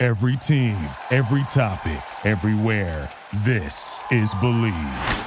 [0.00, 0.76] Every team,
[1.10, 3.10] every topic, everywhere.
[3.38, 5.26] This is Believe.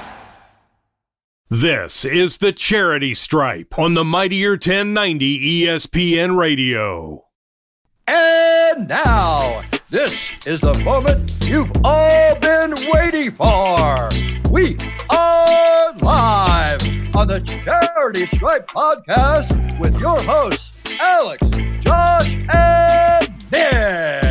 [1.50, 7.26] This is the Charity Stripe on the Mighty 1090 ESPN Radio.
[8.06, 14.08] And now, this is the moment you've all been waiting for.
[14.50, 14.78] We
[15.10, 16.80] are live
[17.14, 21.42] on the Charity Stripe podcast with your hosts, Alex,
[21.80, 24.21] Josh, and Nick.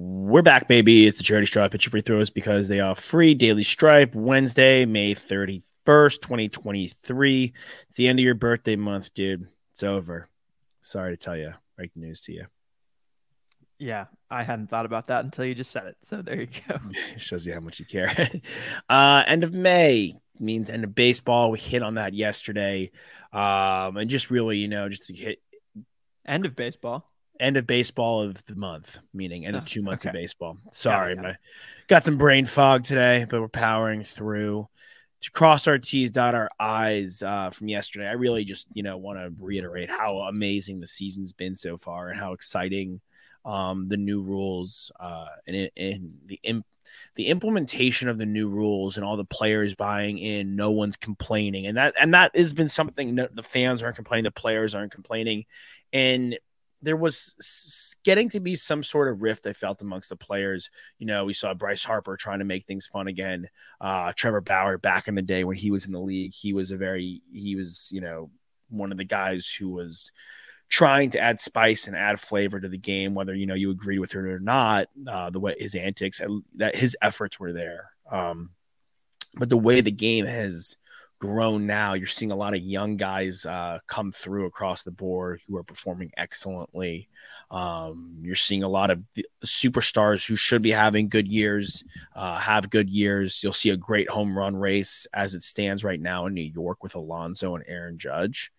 [0.00, 1.08] We're back, baby.
[1.08, 3.34] It's the Charity Stripe pitch free throws because they are free.
[3.34, 7.52] Daily Stripe, Wednesday, May 31st, 2023.
[7.88, 9.48] It's the end of your birthday month, dude.
[9.72, 10.28] It's over.
[10.82, 11.52] Sorry to tell you.
[11.76, 12.46] Break the news to you.
[13.80, 15.96] Yeah, I hadn't thought about that until you just said it.
[16.02, 16.78] So there you go.
[17.12, 18.30] it shows you how much you care.
[18.88, 21.50] uh, end of May means end of baseball.
[21.50, 22.92] We hit on that yesterday.
[23.32, 25.42] Um, and just really, you know, just to hit
[26.24, 30.10] end of baseball end of baseball of the month, meaning end of two months okay.
[30.10, 30.58] of baseball.
[30.72, 31.34] Sorry, yeah.
[31.86, 34.68] got some brain fog today, but we're powering through.
[35.22, 38.06] To cross our T's, dot our I's uh, from yesterday.
[38.06, 42.10] I really just, you know, want to reiterate how amazing the season's been so far
[42.10, 43.00] and how exciting
[43.44, 46.66] um, the new rules uh, and, and the imp-
[47.16, 50.54] the implementation of the new rules and all the players buying in.
[50.54, 54.30] No one's complaining, and that and that has been something the fans aren't complaining, the
[54.30, 55.46] players aren't complaining,
[55.92, 56.38] and
[56.82, 60.70] there was getting to be some sort of rift I felt amongst the players.
[60.98, 63.48] You know, we saw Bryce Harper trying to make things fun again.
[63.80, 66.70] Uh, Trevor Bauer back in the day when he was in the league, he was
[66.70, 68.30] a very he was you know
[68.70, 70.12] one of the guys who was
[70.68, 73.98] trying to add spice and add flavor to the game, whether you know you agree
[73.98, 74.88] with it or not.
[75.06, 76.20] Uh, the way his antics,
[76.56, 78.50] that his efforts were there, um,
[79.34, 80.76] but the way the game has
[81.18, 81.94] grown now.
[81.94, 85.64] You're seeing a lot of young guys uh, come through across the board who are
[85.64, 87.08] performing excellently.
[87.50, 89.02] Um, you're seeing a lot of
[89.44, 91.82] superstars who should be having good years
[92.14, 93.42] uh, have good years.
[93.42, 96.82] You'll see a great home run race as it stands right now in New York
[96.82, 98.52] with Alonso and Aaron Judge.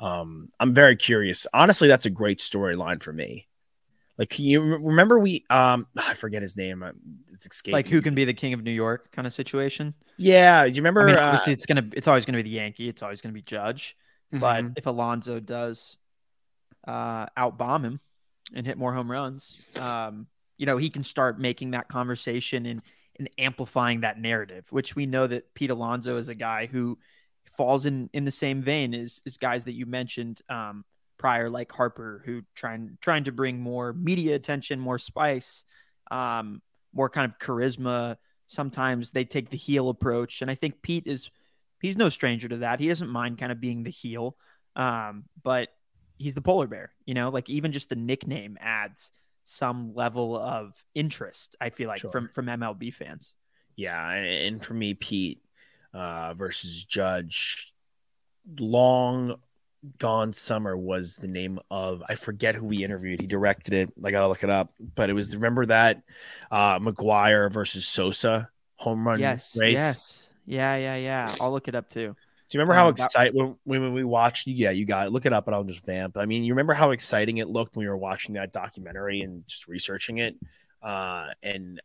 [0.00, 1.46] Um, I'm very curious.
[1.52, 3.46] Honestly, that's a great storyline for me.
[4.18, 5.44] Like, can you remember we?
[5.50, 6.84] Um, I forget his name.
[7.32, 7.72] It's escaping.
[7.72, 9.94] Like, who can be the king of New York kind of situation?
[10.16, 10.64] Yeah.
[10.64, 11.02] Do you remember?
[11.02, 11.88] I mean, uh, obviously, it's gonna.
[11.94, 12.88] It's always gonna be the Yankee.
[12.88, 13.96] It's always gonna be Judge.
[14.32, 14.40] mm-hmm.
[14.40, 15.96] But if Alonso does
[16.86, 18.00] uh, out bomb him
[18.54, 20.26] and hit more home runs, um,
[20.58, 22.82] you know, he can start making that conversation and
[23.18, 24.66] and amplifying that narrative.
[24.70, 26.98] Which we know that Pete Alonso is a guy who
[27.56, 30.42] falls in in the same vein as as guys that you mentioned.
[30.48, 30.84] Um,
[31.20, 35.64] prior, like Harper, who trying trying to bring more media attention, more spice,
[36.10, 36.62] um,
[36.94, 38.16] more kind of charisma.
[38.46, 41.30] Sometimes they take the heel approach, and I think Pete is
[41.82, 42.80] he's no stranger to that.
[42.80, 44.34] He doesn't mind kind of being the heel,
[44.76, 45.68] um, but
[46.16, 46.92] he's the polar bear.
[47.04, 49.12] You know, like even just the nickname adds
[49.44, 51.54] some level of interest.
[51.60, 52.10] I feel like Sure.
[52.10, 53.34] from from MLB fans.
[53.76, 55.42] Yeah, and for me, Pete
[55.92, 57.74] uh, versus Judge,
[58.58, 59.36] long
[59.98, 63.20] gone summer was the name of I forget who we interviewed.
[63.20, 63.92] He directed it.
[64.04, 66.02] I gotta look it up, but it was remember that
[66.50, 69.74] uh, McGwire versus Sosa home run yes, race.
[69.74, 71.36] yes, yeah, yeah, yeah.
[71.40, 72.16] I'll look it up too.
[72.48, 74.46] Do you remember how Um, excited when, when we watched?
[74.48, 75.10] Yeah, you got it.
[75.10, 76.16] Look it up, and I'll just vamp.
[76.16, 79.46] I mean, you remember how exciting it looked when we were watching that documentary and
[79.46, 80.36] just researching it.
[80.82, 81.80] Uh, and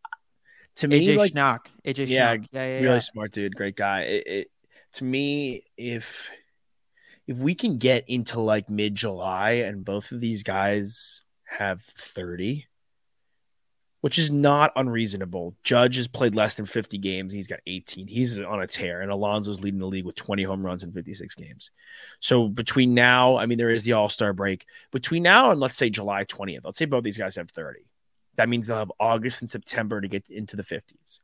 [0.78, 2.48] to me, AJ like Schnack, AJ Yeah, Schnack.
[2.52, 3.00] Yeah, yeah, really yeah.
[3.00, 4.02] smart dude, great guy.
[4.04, 4.52] It, it
[4.94, 6.30] to me, if
[7.28, 12.68] if we can get into like mid July and both of these guys have thirty,
[14.02, 15.56] which is not unreasonable.
[15.64, 17.34] Judge has played less than fifty games.
[17.34, 18.08] He's got eighteen.
[18.08, 21.14] He's on a tear, and Alonso's leading the league with twenty home runs in fifty
[21.14, 21.72] six games.
[22.20, 24.66] So between now, I mean, there is the All Star break.
[24.92, 27.86] Between now and let's say July twentieth, let's say both these guys have thirty.
[28.36, 31.22] That means they'll have August and September to get into the fifties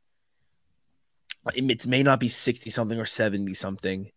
[1.54, 4.10] it may not be 60 something or 70 something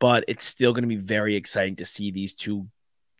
[0.00, 2.66] but it's still going to be very exciting to see these two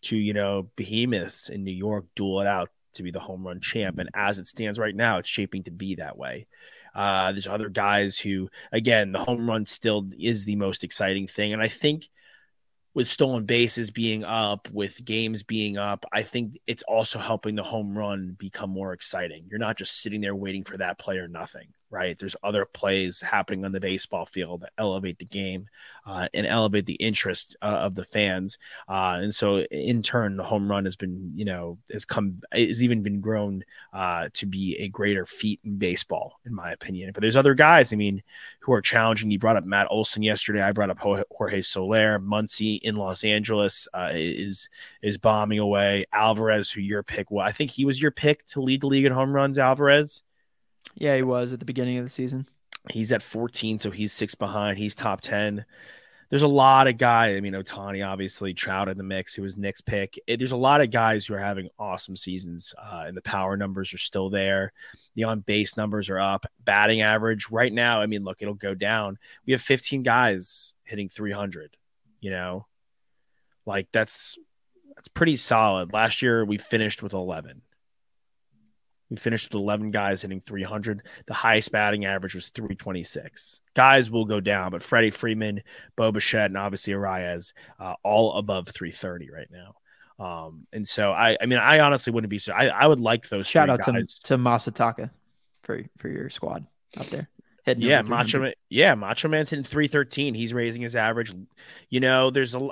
[0.02, 3.60] two you know behemoths in new york duel it out to be the home run
[3.60, 3.98] champ.
[3.98, 6.46] And as it stands right now it's shaping to be that way.
[6.94, 11.52] Uh there's other guys who again the home run still is the most exciting thing.
[11.52, 12.08] And i think
[12.92, 17.62] with stolen bases being up, with games being up, I think it's also helping the
[17.62, 19.44] home run become more exciting.
[19.48, 22.16] You're not just sitting there waiting for that play or nothing right?
[22.18, 25.68] There's other plays happening on the baseball field that elevate the game
[26.06, 28.58] uh, and elevate the interest uh, of the fans.
[28.88, 32.82] Uh, and so, in turn, the home run has been, you know, has come, has
[32.82, 37.10] even been grown uh, to be a greater feat in baseball, in my opinion.
[37.12, 38.22] But there's other guys, I mean,
[38.60, 39.30] who are challenging.
[39.30, 40.62] You brought up Matt Olson yesterday.
[40.62, 42.18] I brought up Jorge Soler.
[42.20, 44.68] Muncy in Los Angeles uh, is
[45.02, 46.06] is bombing away.
[46.12, 49.04] Alvarez, who your pick well, I think he was your pick to lead the league
[49.04, 49.58] in home runs.
[49.58, 50.22] Alvarez.
[50.94, 52.48] Yeah, he was at the beginning of the season.
[52.90, 54.78] He's at 14, so he's six behind.
[54.78, 55.64] He's top 10.
[56.30, 57.36] There's a lot of guys.
[57.36, 60.18] I mean, Ohtani, obviously, Trout in the mix, who was Nick's pick.
[60.28, 63.56] Eh, there's a lot of guys who are having awesome seasons, uh, and the power
[63.56, 64.72] numbers are still there.
[65.16, 66.46] The on base numbers are up.
[66.64, 69.18] Batting average right now, I mean, look, it'll go down.
[69.44, 71.76] We have 15 guys hitting 300,
[72.20, 72.66] you know,
[73.66, 74.38] like that's
[74.94, 75.92] that's pretty solid.
[75.92, 77.62] Last year, we finished with 11.
[79.10, 81.02] We finished with 11 guys hitting 300.
[81.26, 83.60] The highest batting average was 326.
[83.74, 85.62] Guys will go down, but Freddie Freeman,
[85.96, 89.74] Bo Bichette, and obviously Arraez, uh, all above 330 right now.
[90.24, 92.52] Um, and so I, I mean, I honestly wouldn't be so.
[92.52, 93.46] I, I would like those.
[93.46, 94.20] Shout out guys.
[94.20, 95.10] to to Masataka
[95.62, 96.66] for for your squad
[96.98, 97.28] up there.
[97.64, 98.52] Hitting yeah, Macho Man.
[98.68, 100.34] Yeah, Macho Man's hitting 313.
[100.34, 101.32] He's raising his average.
[101.88, 102.68] You know, there's a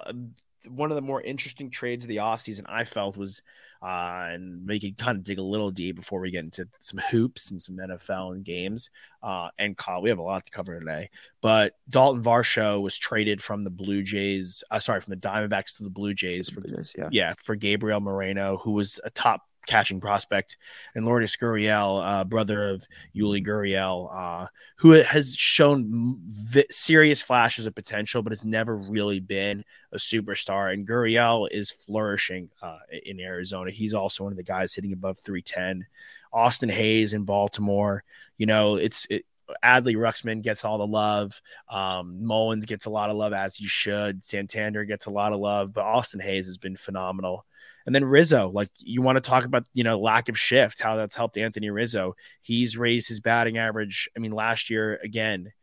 [0.69, 3.43] one of the more interesting trades of the offseason I felt was
[3.82, 7.00] uh, and we can kind of dig a little deep before we get into some
[7.10, 8.90] hoops and some NFL and games
[9.22, 10.02] uh, and call.
[10.02, 11.10] We have a lot to cover today,
[11.40, 14.64] but Dalton Varsho was traded from the Blue Jays.
[14.70, 17.08] Uh, sorry, from the Diamondbacks to the Blue Jays for the, yeah.
[17.12, 20.56] yeah for Gabriel Moreno, who was a top catching prospect,
[20.94, 27.67] and Lourdes Gurriel, uh, brother of Yuli Gurriel, uh, who has shown v- serious flashes
[27.67, 30.73] of potential, but has never really been a superstar.
[30.73, 33.70] And Gurriel is flourishing uh, in Arizona.
[33.70, 35.87] He's also one of the guys hitting above 310.
[36.32, 38.05] Austin Hays in Baltimore.
[38.37, 39.25] You know, it's it,
[39.65, 41.41] Adley Rutschman gets all the love.
[41.69, 44.25] Um, Mullins gets a lot of love as he should.
[44.25, 47.44] Santander gets a lot of love, but Austin Hays has been phenomenal.
[47.88, 50.96] And then Rizzo, like you want to talk about, you know, lack of shift, how
[50.96, 52.17] that's helped Anthony Rizzo.
[52.43, 54.11] He's raised his batting average.
[54.14, 55.55] I mean, last year, again,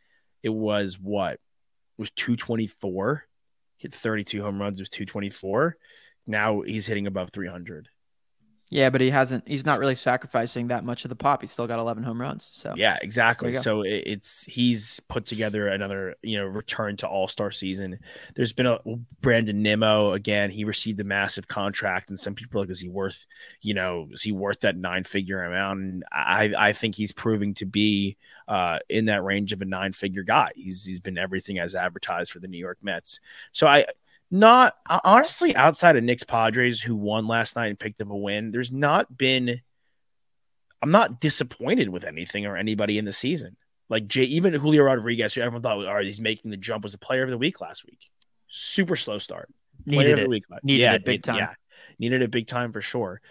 [0.41, 1.33] it was what?
[1.33, 1.39] It
[1.99, 3.27] was 224.
[3.77, 5.77] Hit 32 home runs, it was 224.
[6.25, 7.89] Now he's hitting above 300.
[8.75, 9.47] Yeah, but he hasn't.
[9.47, 11.39] He's not really sacrificing that much of the pop.
[11.39, 12.49] He's still got 11 home runs.
[12.53, 13.53] So yeah, exactly.
[13.53, 17.99] So it's he's put together another you know return to All Star season.
[18.35, 18.79] There's been a
[19.21, 20.51] Brandon Nimmo again.
[20.51, 23.25] He received a massive contract, and some people are like, is he worth
[23.61, 25.79] you know is he worth that nine figure amount?
[25.79, 28.17] And I I think he's proving to be
[28.49, 30.51] uh, in that range of a nine figure guy.
[30.53, 33.21] He's he's been everything as advertised for the New York Mets.
[33.53, 33.85] So I
[34.39, 38.15] not uh, honestly outside of Nick's Padres who won last night and picked up a
[38.15, 38.51] win.
[38.51, 39.61] There's not been.
[40.81, 43.55] I'm not disappointed with anything or anybody in the season.
[43.89, 46.93] Like Jay, even Julio Rodriguez, who everyone thought, all right, he's making the jump, was
[46.93, 48.09] a player of the week last week.
[48.47, 49.49] Super slow start.
[49.85, 50.29] Needed it.
[50.29, 50.43] Week.
[50.63, 51.37] Needed yeah, it big time.
[51.37, 51.53] Yeah,
[51.97, 53.21] needed it big time for sure.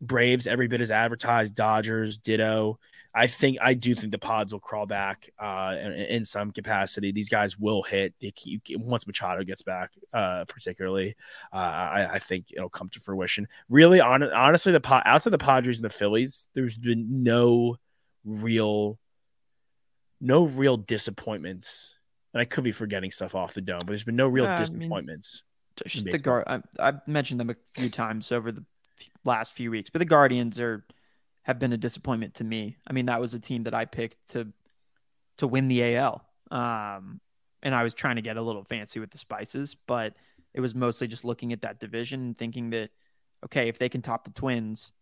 [0.00, 1.54] Braves, every bit as advertised.
[1.54, 2.78] Dodgers, ditto.
[3.14, 7.12] I think I do think the pods will crawl back uh, in, in, some capacity.
[7.12, 11.14] These guys will hit keep, once Machado gets back, uh, particularly.
[11.52, 13.46] Uh, I, I, think it'll come to fruition.
[13.68, 17.76] Really, on, honestly, the outside the Padres and the Phillies, there's been no
[18.24, 18.98] real,
[20.20, 21.94] no real disappointments.
[22.32, 25.44] And I could be forgetting stuff off the dome, but there's been no real disappointments.
[25.78, 26.62] I mean, just the guard.
[26.80, 28.64] I've mentioned them a few times over the
[29.24, 30.84] last few weeks, but the Guardians are
[31.44, 32.76] have been a disappointment to me.
[32.86, 34.48] I mean, that was a team that I picked to
[35.38, 36.24] to win the AL.
[36.50, 37.20] Um,
[37.62, 40.14] and I was trying to get a little fancy with the spices, but
[40.52, 42.90] it was mostly just looking at that division and thinking that
[43.44, 44.92] okay, if they can top the Twins,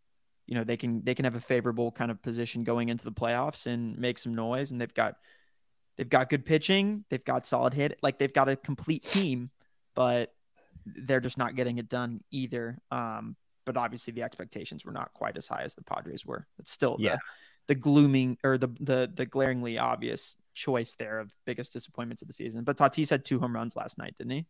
[0.46, 3.12] you know, they can they can have a favorable kind of position going into the
[3.12, 5.16] playoffs and make some noise and they've got
[5.96, 9.50] they've got good pitching, they've got solid hit, like they've got a complete team,
[9.94, 10.34] but
[10.86, 12.78] they're just not getting it done either.
[12.90, 16.46] Um, but obviously the expectations were not quite as high as the Padres were.
[16.58, 17.14] It's still yeah.
[17.14, 17.18] the,
[17.68, 22.34] the glooming or the the the glaringly obvious choice there of biggest disappointments of the
[22.34, 22.64] season.
[22.64, 24.46] But Tatis had two home runs last night, didn't he?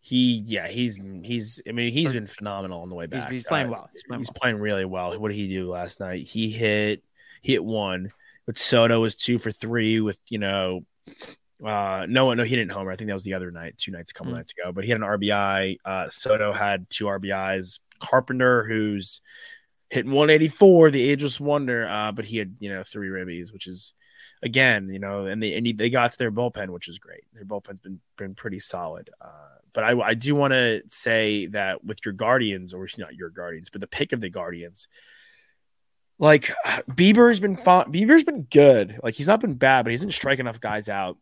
[0.00, 3.24] He yeah, he's he's I mean he's been phenomenal on the way back.
[3.24, 3.90] He's, he's playing uh, well.
[3.92, 4.40] He's, playing, he's well.
[4.40, 5.18] playing really well.
[5.18, 6.26] What did he do last night?
[6.26, 7.02] He hit
[7.42, 8.10] he hit one.
[8.44, 10.84] But Soto was two for three with you know
[11.64, 12.90] uh, no, no, he didn't homer.
[12.90, 14.36] I think that was the other night, two nights, a couple mm.
[14.36, 14.72] nights ago.
[14.72, 15.78] But he had an RBI.
[15.84, 17.78] Uh, Soto had two RBIs.
[18.02, 19.20] Carpenter, who's
[19.90, 23.94] hitting 184, the ageless wonder, uh, but he had you know three ribbies, which is
[24.42, 27.24] again, you know, and they and they got to their bullpen, which is great.
[27.32, 29.10] Their bullpen's been been pretty solid.
[29.20, 29.28] Uh,
[29.72, 33.70] but I, I do want to say that with your Guardians, or not your Guardians,
[33.70, 34.88] but the pick of the Guardians,
[36.18, 36.52] like
[36.90, 37.92] Bieber's been fun.
[37.92, 38.98] Bieber's been good.
[39.02, 41.18] Like he's not been bad, but he hasn't strike enough guys out.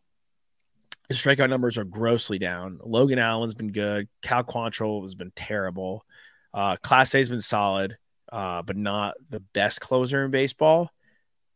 [1.07, 2.79] His strikeout numbers are grossly down.
[2.81, 4.07] Logan Allen's been good.
[4.21, 6.05] Cal Quantrill has been terrible.
[6.53, 7.97] Uh, A has been solid,
[8.31, 10.91] uh, but not the best closer in baseball.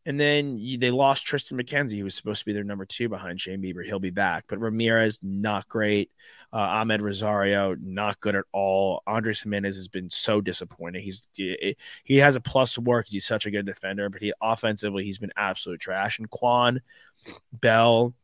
[0.06, 3.08] And then you, they lost Triston McKenzie, who was supposed to be their number two
[3.08, 3.84] behind Shane Bieber.
[3.84, 4.44] He'll be back.
[4.46, 6.12] But Ramirez, not great.
[6.52, 9.02] Uh, Amed Rosario, not good at all.
[9.04, 11.02] Andres Gimenez has been so disappointing.
[11.02, 15.02] He's he has a plus work because he's such a good defender, but he offensively
[15.02, 16.20] he's been absolute trash.
[16.20, 16.82] And Kwan,
[17.52, 18.14] Bell,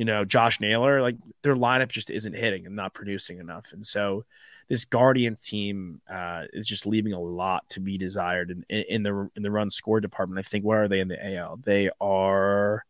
[0.00, 3.74] you know, Josh Naylor, like their lineup just isn't hitting and not producing enough.
[3.74, 4.24] And so
[4.66, 9.28] this Guardians team uh, is just leaving a lot to be desired in, in the
[9.36, 10.38] in the run score department.
[10.38, 11.58] I think where are they in the AL?
[11.66, 12.82] They are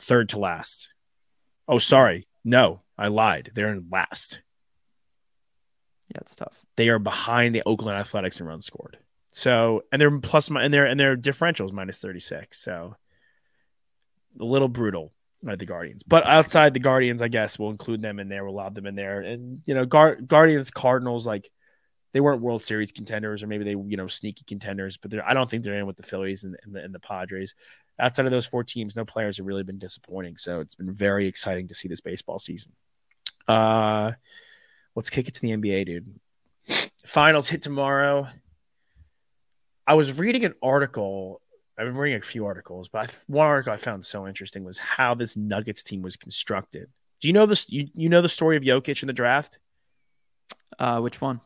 [0.00, 0.88] third to last.
[1.68, 3.52] Oh, sorry, no, I lied.
[3.54, 4.40] They're in last.
[6.12, 6.58] Yeah, it's tough.
[6.74, 8.98] They are behind the Oakland Athletics in runs scored.
[9.28, 12.60] So, and they're plus and their and their differentials minus thirty six.
[12.60, 12.96] So,
[14.40, 16.02] a little brutal the Guardians.
[16.02, 18.44] But outside the Guardians, I guess we'll include them in there.
[18.44, 19.20] We'll lob them in there.
[19.20, 21.50] And you know, Gar- Guardians, Cardinals, like
[22.12, 24.96] they weren't World Series contenders, or maybe they you know sneaky contenders.
[24.96, 27.54] But I don't think they're in with the Phillies and, and, the, and the Padres.
[28.00, 30.36] Outside of those four teams, no players have really been disappointing.
[30.36, 32.72] So it's been very exciting to see this baseball season.
[33.46, 34.12] Uh,
[34.94, 36.20] let's kick it to the NBA, dude.
[37.04, 38.28] Finals hit tomorrow.
[39.86, 41.40] I was reading an article
[41.78, 44.78] I've been reading a few articles, but I, one article I found so interesting was
[44.78, 46.88] how this Nuggets team was constructed.
[47.20, 47.70] Do you know this?
[47.70, 49.58] You, you know the story of Jokic in the draft?
[50.78, 51.40] Uh, which one?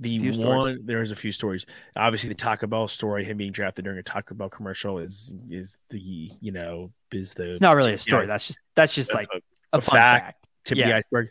[0.00, 0.78] The one stories.
[0.84, 1.66] there's a few stories.
[1.94, 5.78] Obviously, the Taco Bell story, him being drafted during a Taco Bell commercial, is is
[5.88, 8.26] the you know is the not really a story.
[8.26, 9.42] Know, that's just that's just that's like
[9.72, 10.48] a, a, a fact, fact.
[10.64, 10.84] tip yeah.
[10.84, 11.28] of the iceberg.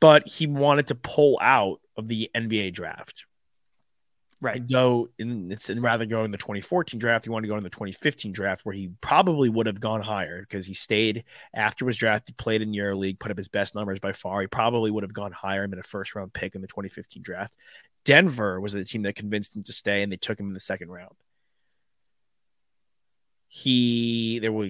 [0.00, 3.24] But he wanted to pull out of the NBA draft,
[4.40, 4.70] right.
[4.70, 7.62] go in it's and rather go in the 2014 draft he wanted to go in
[7.62, 11.24] the 2015 draft where he probably would have gone higher because he stayed
[11.54, 14.40] after was drafted played in year league put up his best numbers by far.
[14.40, 17.22] He probably would have gone higher and been a first round pick in the 2015
[17.22, 17.56] draft.
[18.04, 20.60] Denver was the team that convinced him to stay and they took him in the
[20.60, 21.14] second round.
[23.48, 24.68] He there were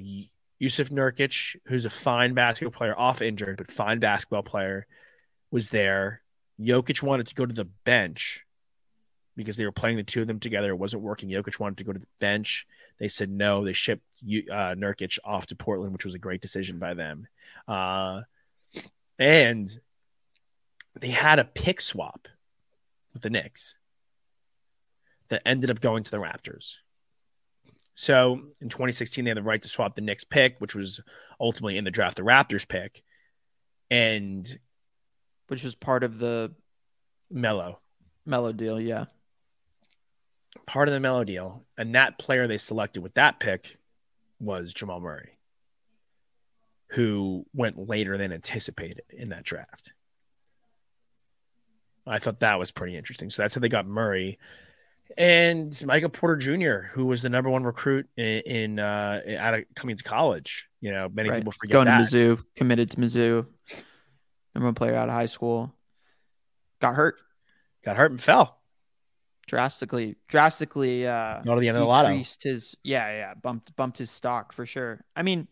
[0.60, 4.86] Jusuf Nurkic, who's a fine basketball player, off injured, but fine basketball player,
[5.50, 6.22] was there.
[6.58, 8.45] Jokic wanted to go to the bench
[9.36, 10.70] because they were playing the two of them together.
[10.70, 11.28] It wasn't working.
[11.28, 12.66] Jokic wanted to go to the bench.
[12.98, 13.64] They said no.
[13.64, 17.28] They shipped uh, Nurkic off to Portland, which was a great decision by them.
[17.68, 18.22] Uh,
[19.18, 19.68] and
[20.98, 22.28] they had a pick swap
[23.12, 23.76] with the Knicks
[25.28, 26.76] that ended up going to the Raptors.
[27.94, 31.00] So in 2016, they had the right to swap the Knicks pick, which was
[31.40, 33.02] ultimately in the draft, the Raptors pick,
[33.90, 34.58] and
[35.48, 36.54] which was part of the
[37.30, 37.80] Melo
[38.24, 38.80] Melo deal.
[38.80, 39.06] Yeah
[40.66, 43.78] part of the Melo deal, and that player they selected with that pick
[44.40, 45.38] was Jamal Murray,
[46.90, 49.92] who went later than anticipated in that draft.
[52.06, 53.30] I thought that was pretty interesting.
[53.30, 54.38] So that's how they got Murray.
[55.16, 59.64] And Michael Porter Jr., who was the number one recruit in, in uh, out of
[59.74, 60.68] coming to college.
[60.80, 61.38] You know, many right.
[61.38, 62.10] people forget going that.
[62.10, 63.46] to Mizzou, committed to Mizzou,
[64.54, 65.74] number one player out of high school,
[66.80, 67.16] got hurt,
[67.84, 68.56] got hurt and fell
[69.46, 72.16] drastically drastically uh not at the end of the lotto.
[72.16, 75.46] his yeah yeah bumped bumped his stock for sure i mean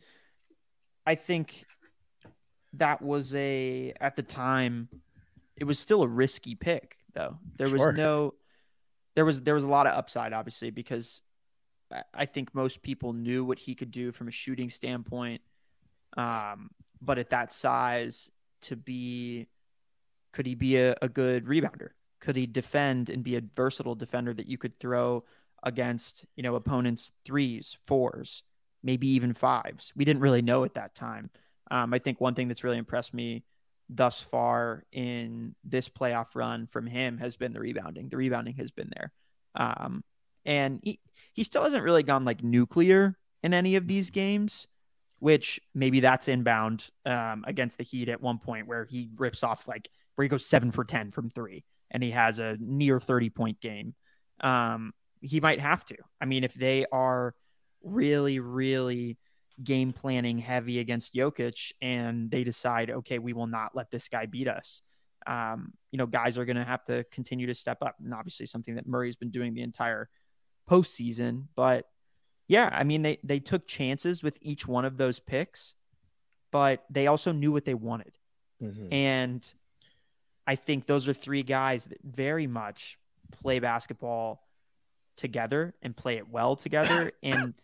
[1.07, 1.65] i think
[2.75, 4.89] that was a at the time
[5.57, 7.89] it was still a risky pick though there sure.
[7.89, 8.35] was no
[9.15, 11.23] there was there was a lot of upside obviously because
[12.13, 15.41] i think most people knew what he could do from a shooting standpoint
[16.17, 16.71] um
[17.01, 19.47] but at that size to be
[20.33, 21.91] could he be a, a good rebounder
[22.25, 25.25] could he defend and be a versatile defender that you could throw
[25.62, 28.43] against, you know, opponents threes, fours,
[28.83, 29.93] maybe even fives?
[29.95, 31.28] We didn't really know at that time.
[31.71, 33.45] Um, I think one thing that's really impressed me
[33.90, 38.09] thus far in this playoff run from him has been the rebounding.
[38.09, 39.12] The rebounding has been there.
[39.54, 40.02] Um,
[40.47, 41.00] and he,
[41.35, 44.66] he still hasn't really gone like nuclear in any of these games,
[45.19, 49.69] which maybe that's inbound um, against the Heat at one point where he rips off
[49.69, 51.64] like where he goes seven for 10 from three
[51.95, 53.95] and he has a near 30 point game,
[54.41, 55.97] um, he might have to.
[56.21, 57.35] I mean, if they are
[57.83, 59.17] really, really
[59.63, 64.27] game planning heavy against Jokic and they decide, okay, we will not let this guy
[64.27, 64.83] beat us,
[65.27, 67.95] um, you know, guys are going to have to continue to step up.
[68.03, 70.11] And obviously, something that Murray's been doing the entire
[70.69, 71.47] postseason.
[71.55, 71.87] But
[72.47, 75.75] Yeah, I mean they they took chances with each one of those picks,
[76.51, 78.19] but they also knew what they wanted.
[78.61, 78.93] Mhm.
[78.93, 79.55] And
[80.47, 82.99] I think those are three guys that very much
[83.33, 84.47] play basketball
[85.17, 87.55] together and play it well together and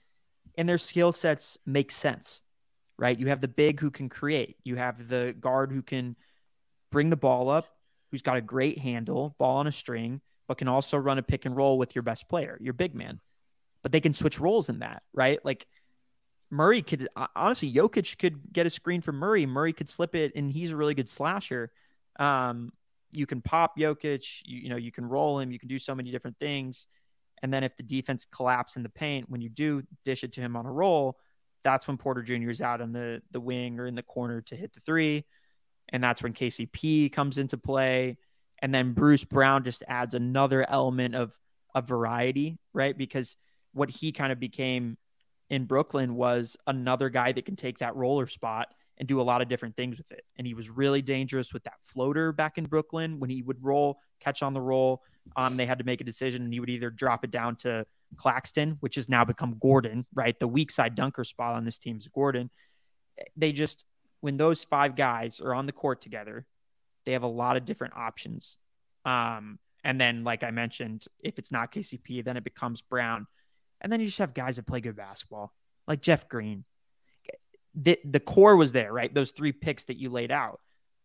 [0.56, 2.42] and their skill sets make sense.
[2.98, 3.18] Right?
[3.18, 4.56] You have the big who can create.
[4.62, 6.16] You have the guard who can
[6.90, 7.66] bring the ball up,
[8.10, 11.46] who's got a great handle, ball on a string, but can also run a pick
[11.46, 13.20] and roll with your best player, your big man.
[13.82, 15.42] But they can switch roles in that, right?
[15.42, 15.66] Like
[16.50, 19.46] Murray could honestly, Jokic could get a screen from Murray.
[19.46, 21.70] Murray could slip it, and he's a really good slasher.
[22.20, 22.72] Um,
[23.10, 25.94] you can pop Jokic, you, you know, you can roll him, you can do so
[25.94, 26.86] many different things.
[27.42, 30.40] And then if the defense collapse in the paint, when you do dish it to
[30.40, 31.18] him on a roll,
[31.64, 32.50] that's when Porter Jr.
[32.50, 35.24] is out on the the wing or in the corner to hit the three.
[35.88, 38.18] And that's when KCP comes into play.
[38.62, 41.36] And then Bruce Brown just adds another element of
[41.74, 42.96] of variety, right?
[42.96, 43.36] Because
[43.72, 44.96] what he kind of became
[45.48, 48.68] in Brooklyn was another guy that can take that roller spot
[49.00, 50.24] and do a lot of different things with it.
[50.36, 53.98] And he was really dangerous with that floater back in Brooklyn when he would roll,
[54.20, 55.02] catch on the roll.
[55.36, 57.86] Um, they had to make a decision, and he would either drop it down to
[58.16, 60.38] Claxton, which has now become Gordon, right?
[60.38, 62.50] The weak side dunker spot on this team is Gordon.
[63.36, 63.86] They just,
[64.20, 66.44] when those five guys are on the court together,
[67.06, 68.58] they have a lot of different options.
[69.06, 73.26] Um, and then, like I mentioned, if it's not KCP, then it becomes Brown.
[73.80, 75.54] And then you just have guys that play good basketball,
[75.88, 76.64] like Jeff Green.
[77.74, 79.12] The, the core was there, right?
[79.12, 80.60] Those three picks that you laid out.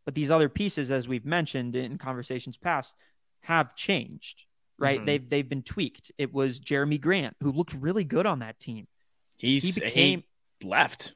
[0.06, 2.96] But these other pieces, as we've mentioned in conversations past,
[3.42, 4.44] have changed,
[4.78, 5.00] right?
[5.00, 5.06] Mhm.
[5.06, 6.12] They've they've been tweaked.
[6.18, 8.88] It was Jerami Grant who looked really good on that team.
[9.38, 10.24] He's, He became
[10.60, 11.14] he left.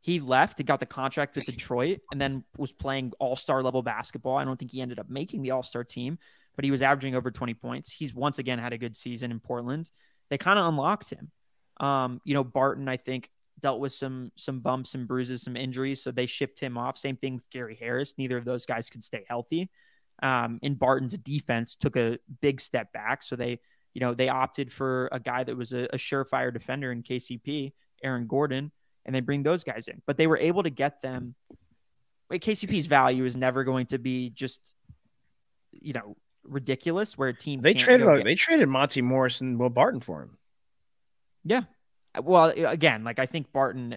[0.00, 4.36] he left and got the contract with Detroit and then was playing all-star level basketball.
[4.36, 6.18] I don't think he ended up making the all-star team,
[6.56, 7.92] but he was averaging over 20 points.
[7.92, 9.90] He's once again had a good season in Portland.
[10.30, 11.30] They kind of unlocked him.
[11.78, 13.30] Um, you know, Barton, I think,
[13.60, 16.96] dealt with some some bumps and bruises, some injuries, so they shipped him off.
[16.98, 18.14] Same thing with Gary Harris.
[18.18, 19.70] Neither of those guys could stay healthy.
[20.22, 23.60] Um, in Barton's defense took a big step back, so they,
[23.94, 27.72] you know, they opted for a guy that was a, a surefire defender in KCP,
[28.02, 28.70] Aaron Gordon,
[29.06, 30.02] and they bring those guys in.
[30.06, 31.34] But they were able to get them.
[32.28, 34.74] Wait, KCP's value is never going to be just,
[35.72, 37.16] you know, ridiculous.
[37.16, 40.38] Where a team They traded they traded Monte Morris and Will Barton for him.
[41.44, 41.62] Yeah.
[42.18, 43.96] Well, again, like I think Barton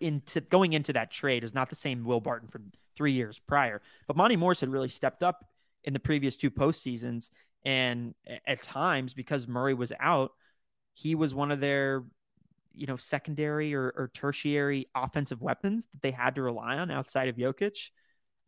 [0.00, 3.82] into going into that trade is not the same Will Barton from three years prior.
[4.06, 5.44] But Monte Morris had really stepped up
[5.82, 7.30] in the previous two postseasons,
[7.64, 8.14] and
[8.46, 10.32] at times because Murray was out,
[10.94, 12.04] he was one of their
[12.72, 17.28] you know secondary or, or tertiary offensive weapons that they had to rely on outside
[17.28, 17.90] of Jokic,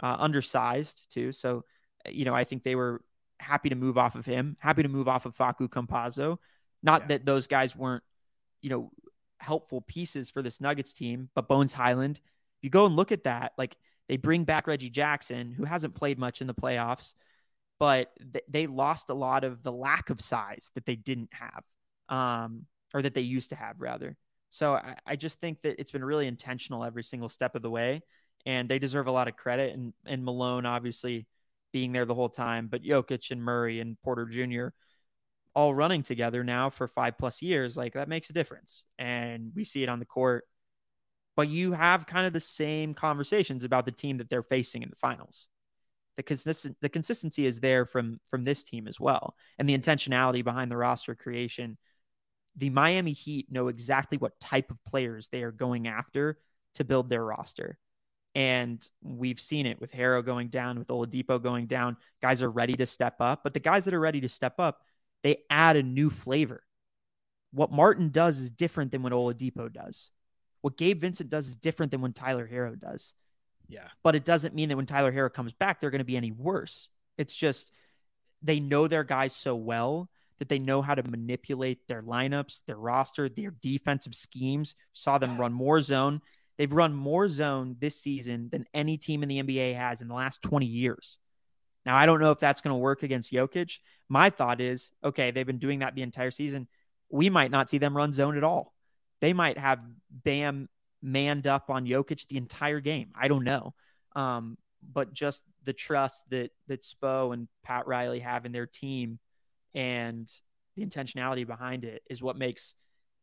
[0.01, 1.33] uh, undersized too.
[1.33, 1.64] So
[2.09, 3.03] you know I think they were
[3.38, 6.38] happy to move off of him, happy to move off of Facu Campazzo.
[6.83, 7.07] Not Yeah.
[7.09, 8.05] that those guys weren't
[8.67, 8.91] you know,
[9.39, 11.29] helpful pieces for this Nuggets team.
[11.37, 13.77] But Bones Hyland, if you go and look at that, like
[14.09, 17.15] they bring back Reggie Jackson, who hasn't played much in the playoffs,
[17.79, 21.63] but th- they lost a lot of the lack of size that they didn't have,
[22.09, 24.17] um, or that they used to have, rather.
[24.51, 27.71] So I, I just think that it's been really intentional every single step of the
[27.71, 28.03] way,
[28.47, 29.75] and they deserve a lot of credit.
[29.75, 31.29] And and Malone, obviously,
[31.73, 34.75] being there the whole time, but Jokic and Murray and Porter Jr
[35.57, 38.85] all running together now for five plus years, like that makes a difference.
[38.99, 40.45] And we see it on the court.
[41.35, 44.90] But you have kind of the same conversations about the team that they're facing in
[44.90, 45.49] the finals.
[46.16, 49.35] The consistent the consistency is there from from this team as well.
[49.59, 51.79] And the intentionality behind the roster creation.
[52.59, 56.38] The Miami Heat know exactly what type of players they are going after
[56.77, 57.79] to build their roster.
[58.35, 61.97] And we've seen it with Herro going down, with Oladipo going down.
[62.23, 64.81] Guys are ready to step up, but the guys that are ready to step up,
[65.23, 66.63] they add a new flavor.
[67.53, 70.11] What Martin does is different than what Oladipo does.
[70.61, 73.15] What Gabe Vincent does is different than when Tyler Herro does.
[73.69, 73.89] Yeah.
[74.03, 76.33] But it doesn't mean that when Tyler Herro comes back, they're going to be any
[76.33, 76.89] worse.
[77.19, 77.73] It's just
[78.43, 82.77] they know their guys so well that they know how to manipulate their lineups, their
[82.77, 84.75] roster, their defensive schemes.
[84.93, 86.21] Saw them run more zone.
[86.59, 90.15] They've run more zone this season than any team in the NBA has in the
[90.15, 91.19] last 20 years.
[91.87, 93.79] Now, I don't know if that's going to work against Jokic.
[94.09, 96.66] My thought is okay, they've been doing that the entire season.
[97.09, 98.75] We might not see them run zone at all.
[99.20, 100.68] They might have Bam
[101.01, 103.12] manned up on Jokic the entire game.
[103.18, 103.75] I don't know.
[104.16, 109.20] Um, but just the trust that that Spo and Pat Riley have in their team
[109.75, 110.31] and
[110.75, 112.75] the intentionality behind it is what makes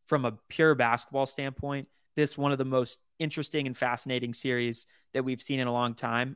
[0.06, 5.24] from a pure basketball standpoint this one of the most interesting and fascinating series that
[5.24, 6.36] we've seen in a long time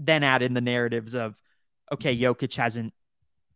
[0.00, 1.40] then add in the narratives of
[1.92, 2.92] okay Jokic hasn't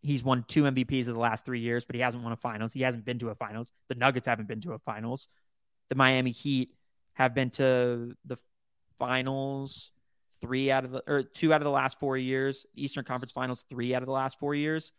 [0.02, 2.72] he's won two MVPs of the last three years, but he hasn't won a finals.
[2.74, 3.72] He hasn't been to a finals.
[3.88, 5.28] The Nuggets haven't been to a finals.
[5.88, 6.74] The Miami Heat
[7.14, 8.36] have been to the
[8.98, 9.90] finals
[10.40, 12.66] three out of the or two out of the last four years.
[12.76, 14.92] Eastern Conference Finals three out of the last four years.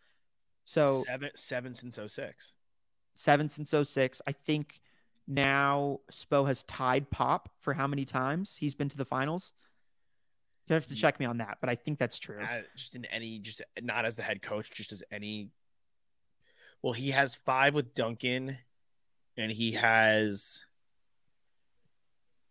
[0.63, 2.53] So seven seven since 06.
[3.13, 4.21] seven since 06.
[4.25, 4.81] I think
[5.27, 9.53] now Spo has tied Pop for how many times he's been to the finals.
[10.67, 12.41] You have to check me on that, but I think that's true.
[12.41, 15.49] Uh, just in any, just not as the head coach, just as any.
[16.81, 18.57] Well, he has five with Duncan,
[19.37, 20.63] and he has.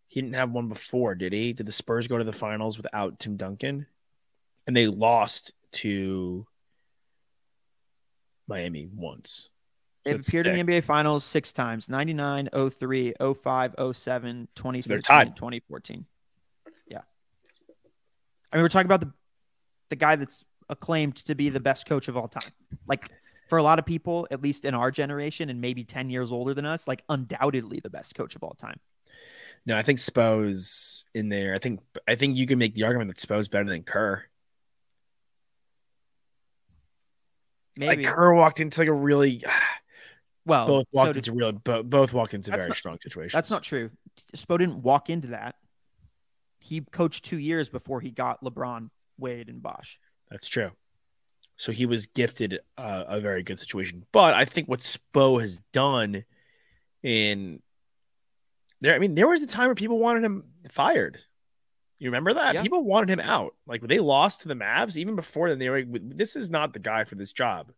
[0.07, 1.51] He didn't have one before, did he?
[1.51, 3.85] Did the Spurs go to the finals without Tim Duncan?
[4.65, 6.47] And they lost to
[8.47, 9.49] Miami once.
[10.05, 10.73] They've That's appeared in the.
[10.73, 15.27] NBA Finals six times 99, 03, 05, 07, 2013, they're tied.
[15.27, 16.05] and 2014.
[18.55, 19.11] I mean, we're talking about the,
[19.89, 22.49] the guy that's acclaimed to be the best coach of all time.
[22.87, 23.11] Like,
[23.49, 26.53] for a lot of people, at least in our generation and maybe 10 years older
[26.53, 28.79] than us, like, undoubtedly the best coach of all time.
[29.65, 31.53] No, I think Spo's in there.
[31.53, 34.23] I think I think you can make the argument that Spo's better than Kerr.
[37.75, 38.05] Maybe.
[38.05, 39.43] Like Kerr walked into like a really
[40.45, 41.51] well, both so walked did- into real
[41.83, 43.33] both walked into very not- strong situations.
[43.33, 43.89] that's not true.
[44.33, 45.55] Spo didn't walk into that.
[46.65, 49.99] He coached two years before he got LeBron, Wade, and Bosh.
[50.31, 50.71] That's true.
[51.57, 54.03] So he was gifted uh, a very good situation.
[54.11, 56.25] But I think what Spo has done
[57.03, 57.61] in
[58.81, 61.19] there, I mean, there was a time where people wanted him fired.
[61.99, 62.55] You remember that?
[62.55, 62.61] Yeah.
[62.61, 63.55] People wanted him out.
[63.65, 66.73] Like they lost to the Mavs, even before then, they were like, this is not
[66.73, 67.71] the guy for this job.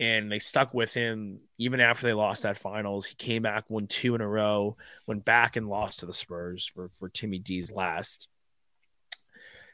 [0.00, 3.06] And they stuck with him even after they lost that finals.
[3.06, 4.76] He came back, won two in a row,
[5.06, 8.28] went back and lost to the Spurs for, for Timmy D's last.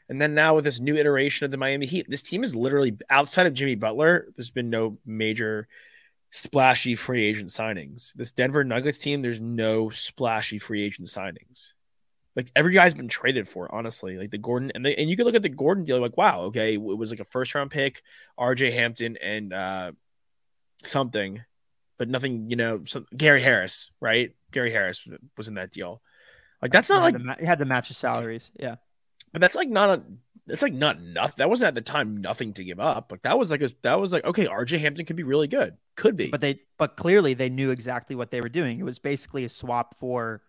[0.09, 2.97] And then now with this new iteration of the Miami Heat, this team is literally
[3.09, 4.27] outside of Jimmy Butler.
[4.35, 5.67] There's been no major
[6.31, 8.13] splashy free agent signings.
[8.13, 11.73] This Denver Nuggets team, there's no splashy free agent signings.
[12.35, 14.17] Like every guy's been traded for, honestly.
[14.17, 16.73] Like the Gordon and and you can look at the Gordon deal, like wow, okay,
[16.73, 18.01] it was like a first round pick,
[18.37, 18.71] R.J.
[18.71, 19.91] Hampton and uh,
[20.83, 21.41] something,
[21.97, 22.49] but nothing.
[22.49, 24.35] You know, some, Gary Harris, right?
[24.51, 26.01] Gary Harris was in that deal.
[26.61, 28.51] Like that's not like had to ma- he had to match the salaries.
[28.59, 28.75] Yeah.
[29.31, 30.03] but that's like not a
[30.47, 31.35] that's like not nothing.
[31.37, 33.11] That wasn't at the time nothing to give up.
[33.11, 35.77] Like that was like a that was like okay, RJ Hampton could be really good.
[35.95, 36.29] Could be.
[36.29, 38.79] But they but clearly they knew exactly what they were doing.
[38.79, 40.41] It was basically a swap for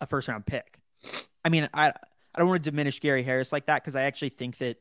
[0.00, 0.78] a first round pick.
[1.44, 4.30] I mean, I I don't want to diminish Gary Harris like that because I actually
[4.30, 4.78] think that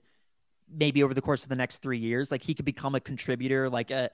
[0.70, 3.70] maybe over the course of the next three years, like he could become a contributor,
[3.70, 4.12] like a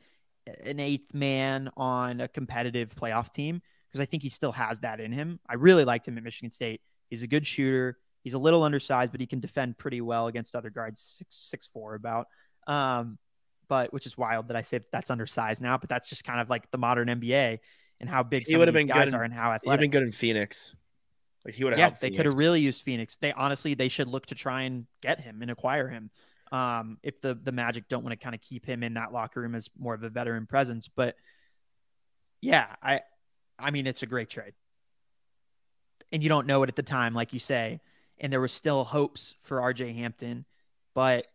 [0.64, 3.62] an eighth man on a competitive playoff team.
[3.90, 5.40] Because I think he still has that in him.
[5.48, 6.82] I really liked him at Michigan State.
[7.10, 8.00] He's a good shooter.
[8.24, 11.68] He's a little undersized, but he can defend pretty well against other guards six six
[11.68, 12.28] four about.
[12.66, 13.20] Um,
[13.68, 16.40] but which is wild that I say that that's undersized now, but that's just kind
[16.40, 17.60] of like the modern NBA
[18.00, 19.70] and how big He of would've these been guys good in- are and how He'd
[19.70, 20.74] have been good in Phoenix.
[21.46, 23.18] Like he would have yeah, they could have really used Phoenix.
[23.18, 26.10] They honestly they should look to try and get him and acquire him.
[26.54, 29.42] Um, if the the Magic don't want to kind of keep him in that locker
[29.42, 31.16] room as more of a veteran presence, but
[32.42, 33.02] yeah, I
[33.58, 34.54] I mean it's a great trade.
[36.12, 37.82] And you don't know it at the time, like you say,
[38.20, 40.46] and there were still hopes for RJ Hampton,
[40.94, 41.26] but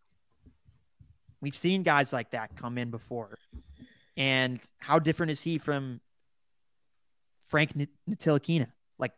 [1.40, 3.38] we've seen guys like that come in before.
[4.16, 6.00] And how different is he from
[7.48, 7.72] Frank
[8.08, 8.68] Ntilikina?
[9.00, 9.14] Like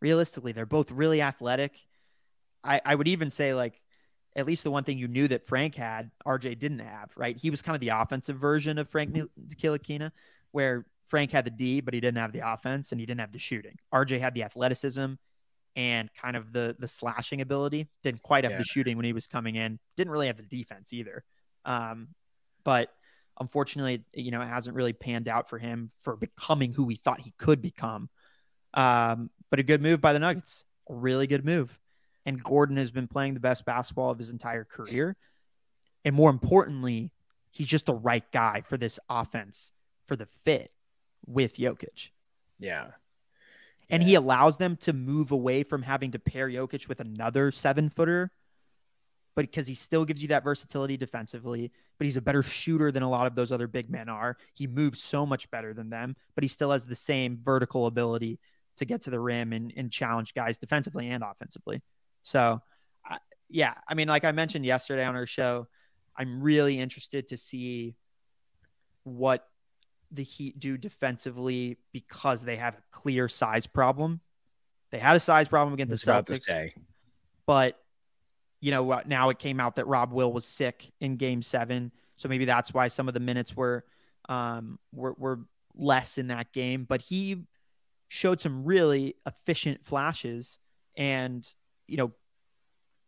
[0.00, 1.72] realistically, they're both really athletic.
[2.62, 3.80] I, I would even say like
[4.36, 7.36] at least the one thing you knew that Frank had, RJ didn't have, right?
[7.36, 10.10] He was kind of the offensive version of Frank Ntilikina,
[10.50, 13.32] where Frank had the D, but he didn't have the offense and he didn't have
[13.32, 13.78] the shooting.
[13.92, 15.14] RJ had the athleticism
[15.76, 17.88] and kind of the the slashing ability.
[18.02, 18.58] Didn't quite have Yeah.
[18.58, 19.78] the shooting when he was coming in.
[19.96, 21.24] Didn't really have the defense either.
[21.64, 22.08] Um,
[22.64, 22.90] but
[23.40, 27.20] unfortunately, you know, it hasn't really panned out for him for becoming who we thought
[27.20, 28.08] he could become.
[28.72, 31.78] Um, but a good move by the Nuggets, a really good move.
[32.26, 35.16] And Gordon has been playing the best basketball of his entire career.
[36.04, 37.12] And more importantly,
[37.50, 39.72] he's just the right guy for this offense
[40.06, 40.72] for the fit
[41.26, 42.10] with Jokic.
[42.58, 42.88] Yeah.
[43.90, 47.90] And he allows them to move away from having to pair Jokic with another seven
[47.90, 48.30] footer,
[49.34, 53.02] but because he still gives you that versatility defensively, but he's a better shooter than
[53.02, 54.36] a lot of those other big men are.
[54.54, 58.38] He moves so much better than them, but he still has the same vertical ability
[58.76, 61.82] to get to the rim and, and challenge guys defensively and offensively.
[62.24, 62.60] So,
[63.06, 65.68] I yeah, I mean, like I mentioned yesterday on our show,
[66.16, 67.94] I'm really interested to see
[69.04, 69.46] what
[70.10, 74.20] the Heat do defensively because they have a clear size problem.
[74.90, 76.70] They had a size problem against the Celtics,
[77.46, 77.78] but
[78.60, 79.06] you know what?
[79.06, 81.92] Now it came out that Rob Will was sick in Game Seven.
[82.16, 83.84] So maybe that's why some of the minutes were
[84.28, 85.40] um, were, were
[85.76, 86.84] less in that game.
[86.88, 87.44] But he
[88.08, 90.60] showed some really efficient flashes,
[90.96, 91.46] and
[91.86, 92.12] you know,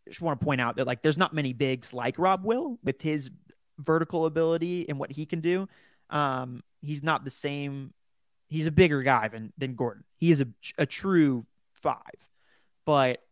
[0.09, 3.03] just want to point out that like there's not many bigs like Rob Will with
[3.03, 3.31] his
[3.79, 5.69] vertical ability and what he can do.
[6.11, 7.93] Um, he's not the same.
[8.49, 10.05] He's a bigger guy than than Gordon.
[10.17, 10.47] He is a
[10.79, 12.29] a true five,
[12.85, 13.23] but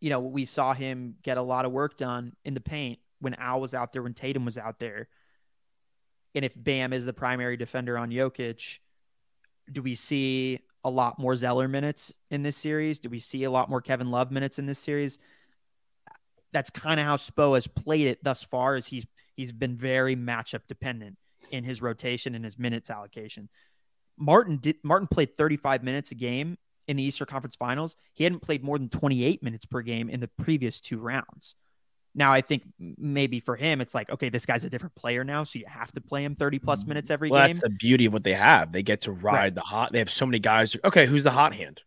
[0.00, 3.34] you know we saw him get a lot of work done in the paint when
[3.34, 5.08] Al was out there, when Tatum was out there.
[6.34, 8.78] And if Bam is the primary defender on Jokic,
[9.70, 12.98] do we see a lot more Zeller minutes in this series?
[12.98, 15.18] Do we see a lot more Kevin Love minutes in this series?
[16.52, 18.76] That's kind of how Spo has played it thus far.
[18.76, 21.16] Is he's he's been very matchup dependent
[21.50, 23.48] in his rotation and his minutes allocation.
[24.16, 27.96] Martin did Martin played 35 minutes a game in the Eastern Conference Finals.
[28.14, 31.54] He hadn't played more than 28 minutes per game in the previous two rounds.
[32.14, 35.44] Now, I think maybe for him, it's like, okay, this guy's a different player now,
[35.44, 36.88] so you have to play him 30 plus mm.
[36.88, 37.54] minutes every well, game.
[37.54, 38.72] That's the beauty of what they have.
[38.72, 39.54] They get to ride Right.
[39.54, 39.92] the hot.
[39.92, 40.76] They have so many guys.
[40.84, 41.82] Okay, who's the hot hand?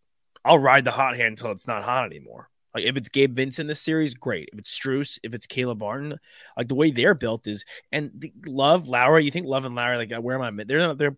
[0.45, 2.49] I'll ride the hot hand until it's not hot anymore.
[2.73, 4.49] Like if it's Gabe Vincent this series, great.
[4.51, 6.17] If it's Strus, if it's Caleb Martin,
[6.57, 9.25] like the way they're built is, and the, Love Lowry.
[9.25, 10.63] You think Love and Lowry, like where am I?
[10.63, 10.97] They're not.
[10.97, 11.17] They're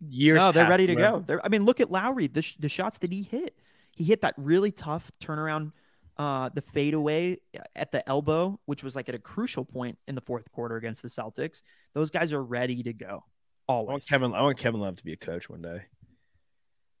[0.00, 0.38] years.
[0.38, 1.24] No, they're ready to where- go.
[1.26, 3.58] They're, I mean, look at Lowry, the, sh- the shots that he hit.
[3.96, 5.72] He hit that really tough turnaround,
[6.16, 7.38] uh, the fadeaway
[7.74, 11.02] at the elbow, which was like at a crucial point in the fourth quarter against
[11.02, 11.62] the Celtics.
[11.94, 13.24] Those guys are ready to go.
[13.68, 14.06] I want Always.
[14.06, 14.34] Kevin.
[14.34, 15.82] I want Kevin Love to be a coach one day.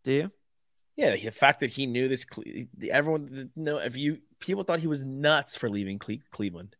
[0.02, 0.32] Do you?
[0.96, 2.24] Yeah, the fact that he knew this,
[2.88, 3.78] everyone no.
[3.78, 6.76] If you people thought he was nuts for leaving Cle- Cleveland.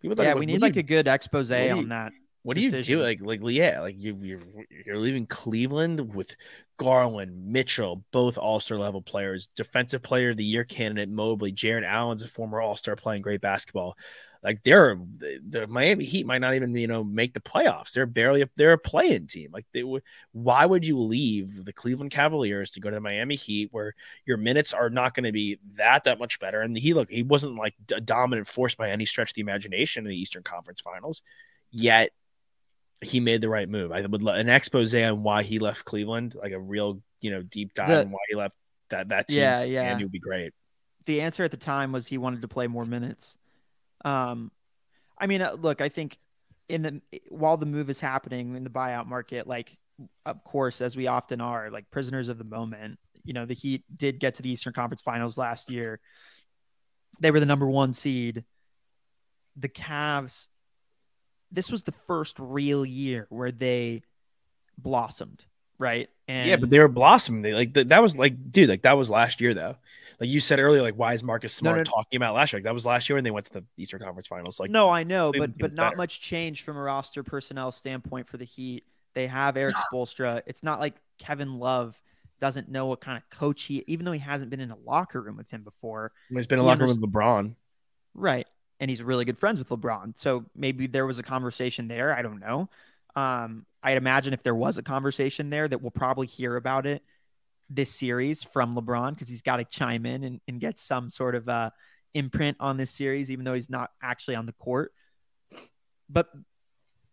[0.00, 2.12] People thought, Yeah, we need like you- a good expose you- on that.
[2.42, 3.02] What do you do?
[3.02, 4.40] Like, like, yeah, like you, you're
[4.86, 6.34] you're leaving Cleveland with
[6.78, 11.84] Garland, Mitchell, both All Star level players, Defensive Player of the Year candidate Mobley, Jarrett
[11.84, 13.96] Allen's a former All Star playing great basketball.
[14.42, 17.92] Like they're the, Miami Heat might not even you know make the playoffs.
[17.92, 19.50] They're barely they're a playing team.
[19.52, 20.02] Like they would.
[20.32, 24.38] Why would you leave the Cleveland Cavaliers to go to the Miami Heat, where your
[24.38, 26.62] minutes are not going to be that that much better?
[26.62, 30.06] And he look, he wasn't like a dominant force by any stretch of the imagination
[30.06, 31.20] in the Eastern Conference Finals,
[31.70, 32.12] yet
[33.02, 33.92] he made the right move.
[33.92, 37.42] I would lo- an expose on why he left Cleveland, like a real you know
[37.42, 38.56] deep dive The- on why he left
[38.90, 39.38] that that team.
[39.38, 39.82] Yeah, yeah.
[39.84, 40.52] Andy would be great.
[41.06, 43.36] the answer at the time was he wanted to play more minutes.
[44.04, 44.50] Um,
[45.18, 46.18] I mean, uh, look, I think
[46.68, 49.76] in the while the move is happening in the buyout market, like
[50.24, 52.98] of course, as we often are, like prisoners of the moment.
[53.24, 56.00] You know, the Heat did get to the Eastern Conference Finals last year.
[57.20, 58.44] They were the number one seed.
[59.56, 60.46] The Cavs.
[61.52, 64.02] This was the first real year where they
[64.78, 65.44] blossomed,
[65.78, 66.08] right?
[66.28, 67.42] And yeah, but they were blossoming.
[67.42, 69.76] They like th- that was like, dude, like that was last year though.
[70.20, 71.84] Like you said earlier, like why is Marcus Smart no, no.
[71.84, 72.58] talking about last year?
[72.58, 74.60] Like that was last year when they went to the Eastern Conference Finals.
[74.60, 75.96] Like no, I know, but but not better.
[75.96, 78.84] much change from a roster personnel standpoint for the Heat.
[79.14, 80.42] They have Eric Spoelstra.
[80.46, 82.00] It's not like Kevin Love
[82.40, 85.20] doesn't know what kind of coach he, even though he hasn't been in a locker
[85.20, 87.54] room with him before, he's been in a he locker room with LeBron.
[88.14, 88.46] right?
[88.80, 90.18] And he's really good friends with LeBron.
[90.18, 92.16] So maybe there was a conversation there.
[92.16, 92.68] I don't know.
[93.14, 97.02] Um, I'd imagine if there was a conversation there, that we'll probably hear about it
[97.68, 101.34] this series from LeBron because he's got to chime in and, and get some sort
[101.34, 101.70] of uh,
[102.14, 104.92] imprint on this series, even though he's not actually on the court.
[106.08, 106.28] But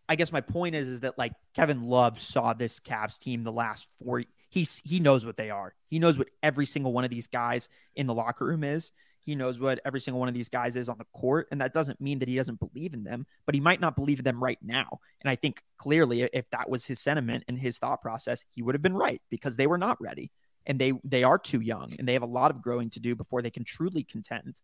[0.09, 3.51] I guess my point is, is that like Kevin Love saw this Cavs team the
[3.51, 4.23] last four.
[4.49, 5.75] He's he knows what they are.
[5.87, 8.91] He knows what every single one of these guys in the locker room is.
[9.27, 11.73] He knows what every single one of these guys is on the court, and that
[11.73, 14.41] doesn't mean that he doesn't believe in them, but he might not believe in them
[14.41, 15.01] right now.
[15.19, 18.73] And I think clearly, if that was his sentiment and his thought process, he would
[18.73, 20.31] have been right because they were not ready,
[20.65, 23.17] and they they are too young, and they have a lot of growing to do
[23.17, 24.61] before they can truly contend.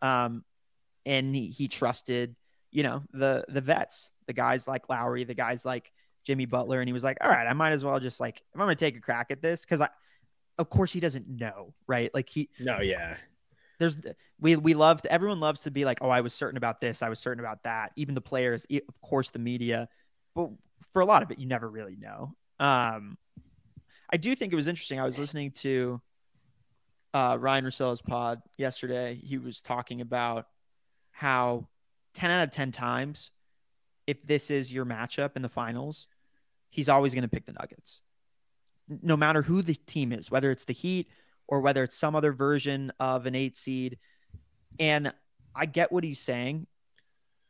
[0.00, 0.46] Um,
[1.04, 2.36] and he, he trusted,
[2.70, 5.92] you know, the the vets, the guys like Lowry, the guys like
[6.24, 8.58] Jimmy Butler, and he was like, all right, I might as well just like if
[8.58, 9.90] I'm to take a crack at this because I,
[10.56, 12.10] of course, he doesn't know, right?
[12.14, 13.18] Like he No, yeah.
[13.78, 13.96] There's
[14.40, 17.02] we we love to, everyone loves to be like oh i was certain about this
[17.02, 17.92] i was certain about that.
[17.96, 19.88] Even the players of course the media
[20.34, 20.50] but
[20.92, 22.34] for a lot of it you never really know.
[22.58, 23.18] Um
[24.10, 26.00] i do think it was interesting i was listening to
[27.14, 29.14] uh ryan russo's pod yesterday.
[29.14, 30.46] He was talking about
[31.10, 31.68] how
[32.14, 33.30] 10 out of 10 times
[34.06, 36.06] if this is your matchup in the finals
[36.68, 38.02] he's always going to pick the nuggets.
[39.02, 41.08] No matter who the team is whether it's the heat
[41.48, 43.98] or whether it's some other version of an eight seed.
[44.78, 45.12] And
[45.54, 46.66] I get what he's saying,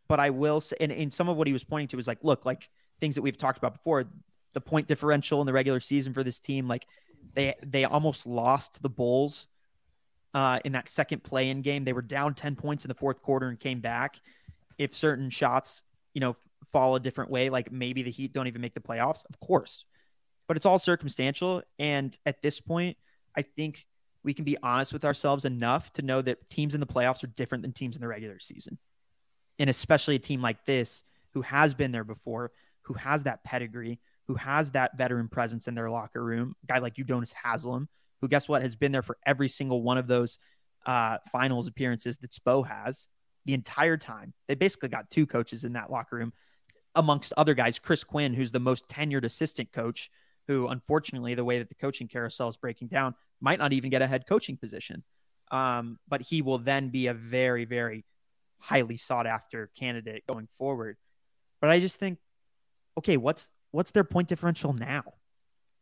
[0.08, 2.18] but I will say, and, and some of what he was pointing to was like,
[2.22, 2.68] look, like
[3.00, 4.04] things that we've talked about before,
[4.54, 6.86] the point differential in the regular season for this team, like
[7.34, 9.48] they they almost lost the Bulls
[10.34, 11.84] uh, in that second play-in game.
[11.84, 14.20] They were down ten points in the fourth quarter and came back.
[14.78, 15.82] If certain shots
[16.16, 16.34] you know,
[16.72, 17.50] fall a different way.
[17.50, 19.84] Like maybe the Heat don't even make the playoffs, of course,
[20.48, 21.62] but it's all circumstantial.
[21.78, 22.96] And at this point,
[23.36, 23.86] I think
[24.24, 27.28] we can be honest with ourselves enough to know that teams in the playoffs are
[27.28, 28.78] different than teams in the regular season.
[29.58, 31.02] And especially a team like this
[31.34, 32.50] who has been there before,
[32.82, 36.78] who has that pedigree, who has that veteran presence in their locker room, a guy
[36.78, 37.88] like Udonis Haslem,
[38.20, 40.38] who guess what has been there for every single one of those
[40.86, 43.08] uh, finals appearances that Spo has
[43.44, 44.32] the entire time.
[44.48, 46.32] They basically got two coaches in that locker room,
[46.94, 47.78] amongst other guys.
[47.78, 50.10] Chris Quinn, who's the most tenured assistant coach,
[50.46, 54.02] who unfortunately, the way that the coaching carousel is breaking down, might not even get
[54.02, 55.02] a head coaching position.
[55.50, 58.04] Um, but he will then be a very, very
[58.58, 60.96] highly sought after candidate going forward.
[61.60, 62.18] But I just think,
[62.98, 65.04] okay, what's what's their point differential now?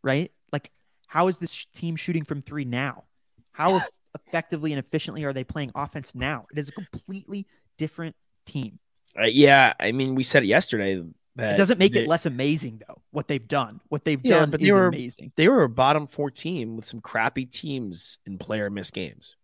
[0.02, 0.32] Right?
[0.52, 0.70] Like,
[1.06, 3.04] how is this team shooting from three now?
[3.52, 3.80] How
[4.14, 6.46] effectively and efficiently are they playing offense now?
[6.52, 7.46] It is a completely
[7.78, 8.78] different team.
[9.18, 11.02] Uh, yeah, I mean, we said it yesterday.
[11.36, 13.02] It doesn't make they, it less amazing though.
[13.10, 15.32] What they've done, what they've yeah, done, but they were amazing.
[15.36, 19.34] They were a bottom four team with some crappy teams and player missed games.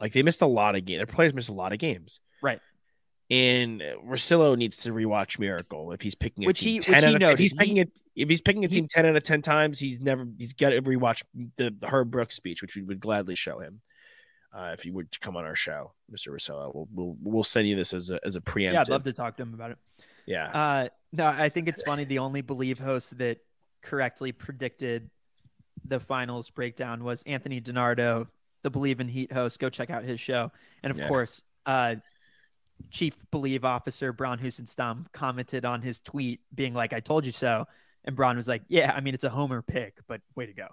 [0.00, 0.98] Like they missed a lot of games.
[0.98, 2.20] Their players missed a lot of games.
[2.42, 2.60] Right.
[3.30, 7.04] And Russillo needs to rewatch Miracle if he's picking a which team he, 10 which
[7.04, 7.32] he of, knows.
[7.32, 9.42] if he's He- picking it if he's picking a he- team ten out of ten
[9.42, 11.22] times, he's never he's got to rewatch
[11.56, 13.80] the, the Herb Brooks speech, which we would gladly show him.
[14.52, 16.28] Uh, if you would come on our show, Mr.
[16.28, 18.72] Russillo, we'll, we'll we'll send you this as a as a preemptive.
[18.72, 19.78] yeah, I'd love to talk to him about it.
[20.28, 22.04] Yeah, Uh, no, I think it's funny.
[22.04, 23.38] The only Bleav host that
[23.82, 25.10] correctly predicted
[25.84, 28.28] the finals breakdown was Anthony DiNardo,
[28.62, 29.58] the Bleav in Heat host.
[29.58, 30.52] Go check out his show.
[30.82, 31.08] And of Yeah.
[31.08, 31.96] course, uh,
[32.90, 37.66] Chief Bleav officer Braun Husenstam commented on his tweet, being like, "I told you so."
[38.04, 40.68] And Braun was like, "Yeah, I mean it's a homer pick, but way to go."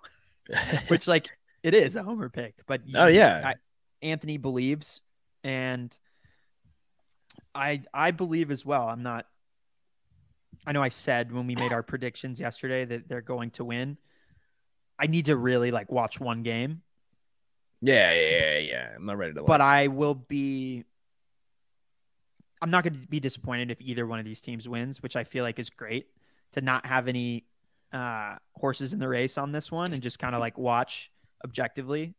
[0.90, 1.30] Which like
[1.64, 3.56] it is a homer pick, but oh yeah, I,
[4.06, 5.02] Anthony believes,
[5.44, 5.98] and
[7.56, 8.88] I I believe as well.
[8.90, 9.26] I'm not.
[10.66, 13.98] I know I said when we made our predictions yesterday that they're going to win.
[14.98, 16.82] I need to really like watch one game,
[17.82, 18.90] yeah, yeah, yeah, yeah.
[18.96, 19.44] I'm not ready to.
[19.44, 20.84] but I will be.
[22.62, 25.24] I'm not going to be disappointed if either one of these teams wins, which I
[25.24, 26.08] feel like is great
[26.54, 27.46] to not have any
[27.94, 31.12] uh, horses in the race on this one and just kind of like watch
[31.44, 32.16] objectively.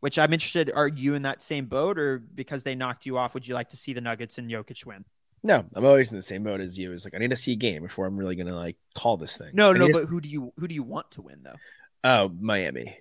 [0.00, 0.70] Which I'm interested.
[0.74, 3.70] Are you in that same boat, or because they knocked you off, would you like
[3.70, 5.04] to see the Nuggets and Jokic win?
[5.46, 6.90] No, I'm always in the same mode as you.
[6.92, 9.36] It's like I need to see a game before I'm really gonna like call this
[9.36, 9.50] thing.
[9.52, 11.42] No, I no, need to- but who do you who do you want to win
[11.42, 11.56] though?
[12.02, 12.96] oh, Miami.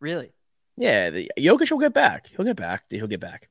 [0.00, 0.32] Really?
[0.76, 2.26] Yeah, the Jokic will get back.
[2.26, 2.84] He'll get back.
[2.90, 3.48] He'll get back.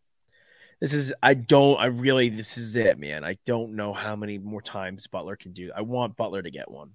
[0.82, 3.24] This is I don't I really this is it, man.
[3.24, 5.71] I don't know how many more times Butler can do.
[5.74, 6.91] I want Butler to get one.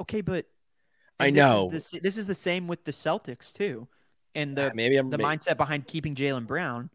[0.00, 0.46] Okay, but
[1.20, 1.68] I know.
[1.70, 3.86] this is, the, this is the same with the Celtics too,
[4.34, 6.88] and the ah, Maybe I'm the may- mindset behind keeping Jaylen Brown.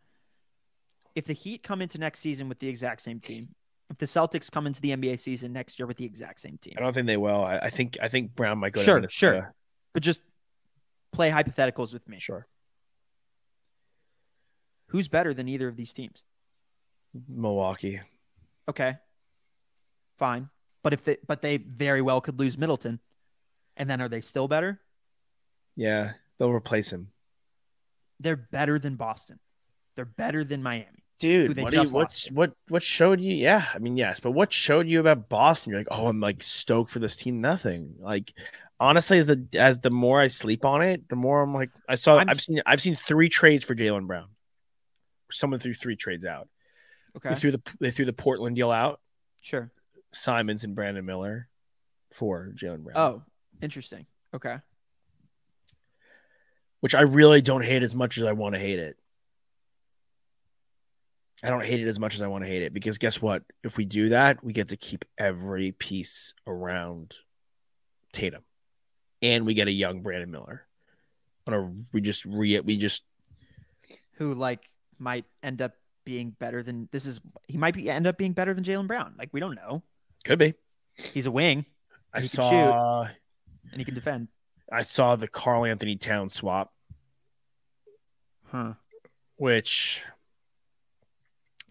[1.17, 3.49] If the Heat come into next season with the exact same team,
[3.89, 6.75] if the Celtics come into the NBA season next year with the exact same team,
[6.77, 7.43] I don't think they will.
[7.43, 8.81] I, I think I think Brown might go.
[8.81, 9.55] Sure, sure.
[9.95, 10.21] but just
[11.11, 12.19] play hypotheticals with me.
[12.19, 12.45] sure.
[14.89, 16.21] Who's better than either of these teams?
[17.27, 17.99] Milwaukee.
[18.69, 18.97] Okay,
[20.19, 20.49] fine.
[20.83, 22.99] But if they but they very well could lose Middleton,
[23.75, 24.79] and then are they still better?
[25.75, 27.07] Yeah, they'll replace him.
[28.19, 29.39] They're better than Boston.
[29.95, 30.96] They're better than Miami.
[31.19, 33.33] Dude, what, you, what, what what showed you?
[33.33, 35.71] Yeah, I mean, yes, but what showed you about Boston?
[35.71, 37.41] You're like, oh, I'm like stoked for this team.
[37.41, 37.95] Nothing.
[37.99, 38.33] Like,
[38.79, 41.95] honestly, as the as the more I sleep on it, the more I'm like, I
[41.95, 44.27] saw, I'm- I've seen, I've seen three trades for Jaylen Brown.
[45.31, 46.47] Someone threw three trades out.
[47.17, 48.99] Okay, They threw the they threw the Portland deal out.
[49.41, 49.71] sure.
[50.13, 51.47] Simons and Brandon Miller
[52.11, 52.95] for Jaylen Brown.
[52.95, 53.23] Oh,
[53.61, 54.05] interesting.
[54.35, 54.57] Okay.
[56.79, 58.97] which I really don't hate as much as I want to hate it.
[61.43, 63.43] I don't hate it as much as I want to hate it because guess what?
[63.63, 67.15] If we do that, we get to keep every piece around
[68.11, 68.43] Tatum,
[69.21, 70.65] and we get a young Brandon Miller.
[71.45, 73.03] On a we just re we just
[74.13, 74.61] Who like
[74.99, 75.73] might end up
[76.05, 79.13] being better than this is he might be end up being better than Jaylen Brown.
[79.17, 79.83] Like we don't know.
[80.23, 80.55] could be.
[80.95, 81.65] He's a wing
[82.13, 83.07] I He can saw
[83.71, 84.29] and he can defend.
[84.71, 86.73] I saw the Karl-Anthony Town swap,
[88.45, 88.73] Huh.
[89.35, 90.03] which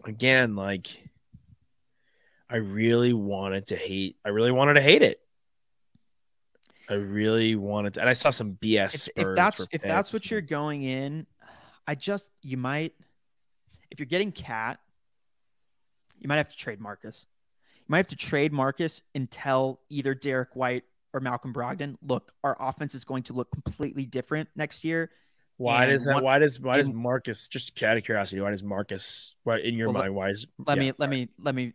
[0.05, 0.87] again, like
[2.49, 4.17] I really wanted to hate.
[4.25, 5.19] I really wanted to hate it.
[6.89, 9.09] I really wanted to, and I saw some BS.
[9.15, 11.27] If, if that's if that's what you're going in,
[11.85, 12.93] I just you might
[13.91, 14.79] if you're getting KAT,
[16.19, 17.25] you might have to trade Marcus.
[17.79, 20.83] You might have to trade Marcus and tell either Derek White
[21.13, 25.09] or Malcolm Brogdon, look, our offense is going to look completely different next year.
[25.57, 26.15] Why And does that?
[26.15, 27.47] one- why does why does Marcus?
[27.47, 29.35] Just out of curiosity, why does Marcus?
[29.43, 30.15] What in your Well, mind?
[30.15, 30.45] Why is?
[30.65, 31.73] Let yeah, me let me let me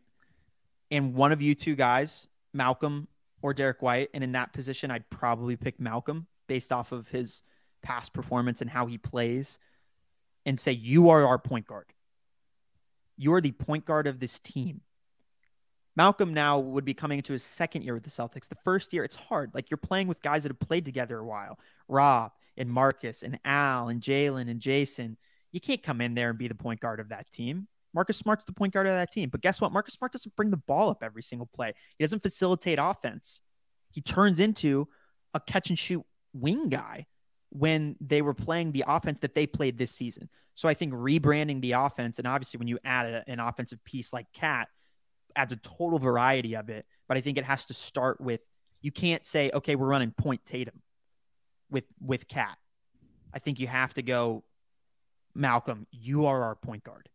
[0.91, 3.09] and one of you two guys, Malcolm
[3.41, 7.43] or Derek White, and in that position, I'd probably pick Malcolm based off of his
[7.83, 9.59] past performance and how he plays,
[10.47, 11.87] and say you are our point guard.
[13.16, 14.83] You are the point guard of this team.
[15.97, 18.49] Malcolm now would be coming into his second year with the Celtics.
[18.49, 19.51] The first year, it's hard.
[19.55, 21.59] Like you're playing with guys that have played together a while.
[21.89, 25.16] Rob and Marcus and Al and Jaylen and Jayson.
[25.53, 27.68] You can't come in there and be the point guard of that team.
[27.94, 29.28] Marcus Smart's the point guard of that team.
[29.28, 29.72] But guess what?
[29.72, 31.74] Marcus Smart doesn't bring the ball up every single play.
[31.98, 33.40] He doesn't facilitate offense.
[33.90, 34.88] He turns into
[35.34, 37.07] a catch and shoot wing guy
[37.50, 40.30] when they were playing the offense that they played this season.
[40.55, 44.12] So I think rebranding the offense, and obviously when you add a- an offensive piece
[44.12, 44.68] like KAT,
[45.36, 46.86] adds a total variety of it.
[47.09, 48.40] But I think it has to start with
[48.80, 50.82] you can't say, okay, we're running point Tatum
[51.73, 52.57] with with KAT.
[53.35, 54.45] I think you have to go,
[55.35, 57.09] Malcolm, you are our point guard.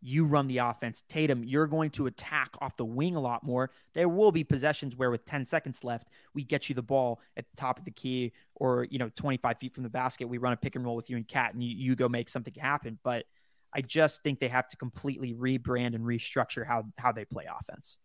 [0.00, 1.02] You run the offense.
[1.08, 3.72] Tatum, you're going to attack off the wing a lot more.
[3.94, 7.50] There will be possessions where with 10 seconds left, we get you the ball at
[7.50, 10.28] the top of the key or, you know, 25 feet from the basket.
[10.28, 12.28] We run a pick and roll with you and KAT and you, you go make
[12.28, 12.96] something happen.
[13.02, 13.24] But
[13.72, 17.98] I just think they have to completely rebrand and restructure how how they play offense.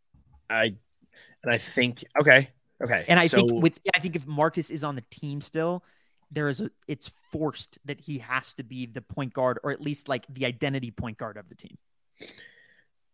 [0.50, 0.76] I
[1.44, 2.50] and I think okay,
[2.84, 5.84] okay, And I so, think with I think if Marcus is on the team still,
[6.32, 9.82] there is a it's forced that he has to be the point guard or at
[9.82, 11.78] least like the identity point guard of the team.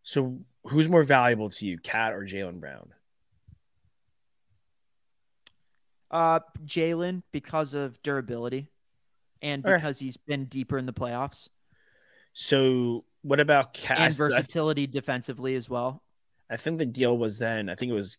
[0.02, 2.90] so who's more valuable to you, KAT or Jaylen Brown?
[6.10, 8.68] Uh Jaylen because of durability
[9.42, 11.48] and because he's been deeper in the playoffs
[12.32, 13.98] So what about KAT?
[13.98, 16.02] and I- versatility defensively as well.
[16.52, 17.68] I think the deal was then.
[17.68, 18.18] I think it was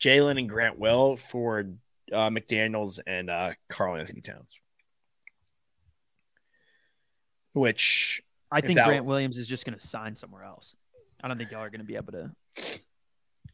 [0.00, 1.64] Jaylen and Grant Will for
[2.12, 4.58] uh, McDaniels and uh, Karl-Anthony Towns.
[7.54, 10.74] Which I think that- Grant Williams is just going to sign somewhere else.
[11.22, 12.30] I don't think y'all are going to be able to.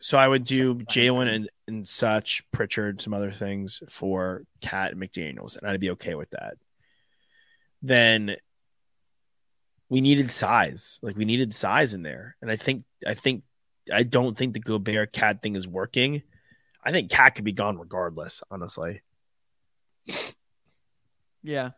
[0.01, 5.01] so I would do Jaylen and, and such Pritchard, some other things for KAT and
[5.01, 6.55] McDaniels, and I'd be okay with that.
[7.83, 8.37] Then
[9.91, 13.43] we needed size, like we needed size in there, and I think I think
[13.93, 16.23] I don't think the Gobert KAT thing is working.
[16.83, 19.03] I think KAT could be gone regardless, honestly.
[21.43, 21.71] Yeah.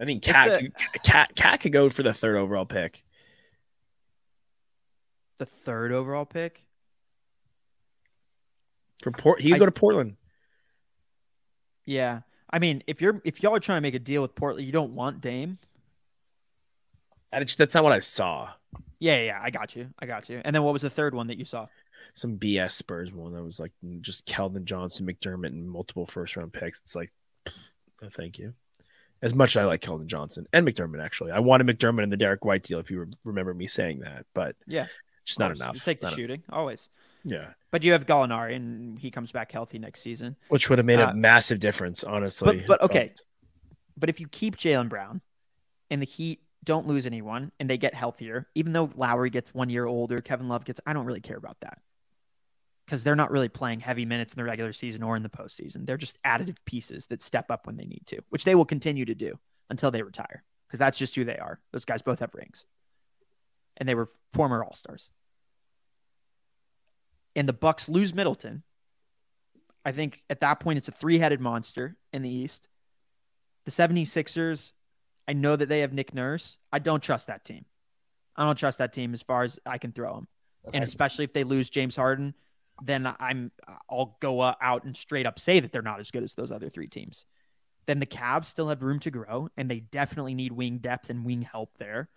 [0.00, 3.02] I think KAT could, KAT KAT could go for the third overall pick.
[5.38, 6.64] The third overall pick.
[9.02, 10.16] For Port, he could I- go to Portland.
[11.84, 12.20] Yeah.
[12.50, 14.72] I mean, if you're if y'all are trying to make a deal with Portland, you
[14.72, 15.58] don't want Dame.
[17.32, 18.50] I just, that's not what I saw.
[18.98, 19.88] Yeah, yeah, I got you.
[19.98, 20.40] I got you.
[20.44, 21.66] And then what was the third one that you saw?
[22.14, 26.52] Some BS Spurs one that was like just Keldon Johnson, McDermott, and multiple first round
[26.52, 26.80] picks.
[26.80, 27.12] It's like,
[28.02, 28.54] no, thank you.
[29.22, 32.16] As much as I like Keldon Johnson and McDermott, actually, I wanted McDermott in the
[32.16, 32.78] Derek White deal.
[32.78, 34.86] If you remember me saying that, but Yeah.
[35.24, 35.74] just not enough.
[35.74, 36.88] You take the Not shooting always.
[37.24, 40.36] yeah, But you have Gallinari, and he comes back healthy next season.
[40.48, 42.62] which would have made Uh, a massive difference, honestly.
[42.66, 43.10] but okay.
[43.96, 45.22] But if you keep Jaylen Brown,
[45.90, 49.70] and the Heat don't lose anyone, and they get healthier, even though Lowry gets one
[49.70, 51.78] year older, Kevin Love gets, I don't really care about that
[52.84, 55.86] because they're not really playing heavy minutes in the regular season or in the postseason.
[55.86, 59.04] They're just additive pieces that step up when they need to, which they will continue
[59.04, 59.38] to do
[59.70, 61.60] until they retire because that's just who they are.
[61.72, 62.64] Those guys both have rings,
[63.76, 65.10] and they were former All Stars.
[67.34, 68.62] And the Bucks lose Middleton.
[69.84, 72.68] I think at that point it's a three-headed monster in the East.
[73.66, 74.72] The 76ers,
[75.28, 76.58] I know that they have Nick Nurse.
[76.72, 77.64] I don't trust that team.
[78.36, 80.28] I don't trust that team as far as I can throw them.
[80.74, 82.34] And especially if they lose James Harden,
[82.82, 83.52] then I'm
[83.88, 86.52] I'll go uh, out and straight up say that they're not as good as those
[86.52, 87.24] other three teams.
[87.86, 91.24] Then the Cavs still have room to grow, and they definitely need wing depth and
[91.24, 92.08] wing help there.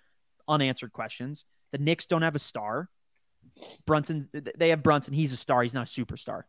[0.48, 1.46] Unanswered questions.
[1.72, 2.90] The Knicks don't have a star.
[3.86, 5.14] Brunson, they have Brunson.
[5.14, 5.62] He's a star.
[5.62, 6.44] He's not a superstar.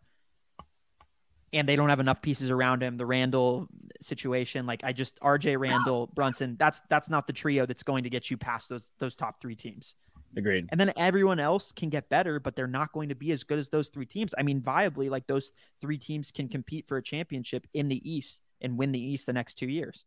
[1.53, 2.97] And they don't have enough pieces around him.
[2.97, 3.67] The Randle
[4.01, 6.57] situation, like I just RJ Randle, Brunson.
[6.59, 9.57] That's that's not the trio that's going to get you past those those top three
[9.57, 9.97] teams.
[10.37, 10.69] agreed.
[10.71, 13.59] And then everyone else can get better, but they're not going to be as good
[13.59, 14.33] as those three teams.
[14.39, 18.41] I mean, viably, like those three teams can compete for a championship in the East
[18.61, 20.05] and win the East the next two years.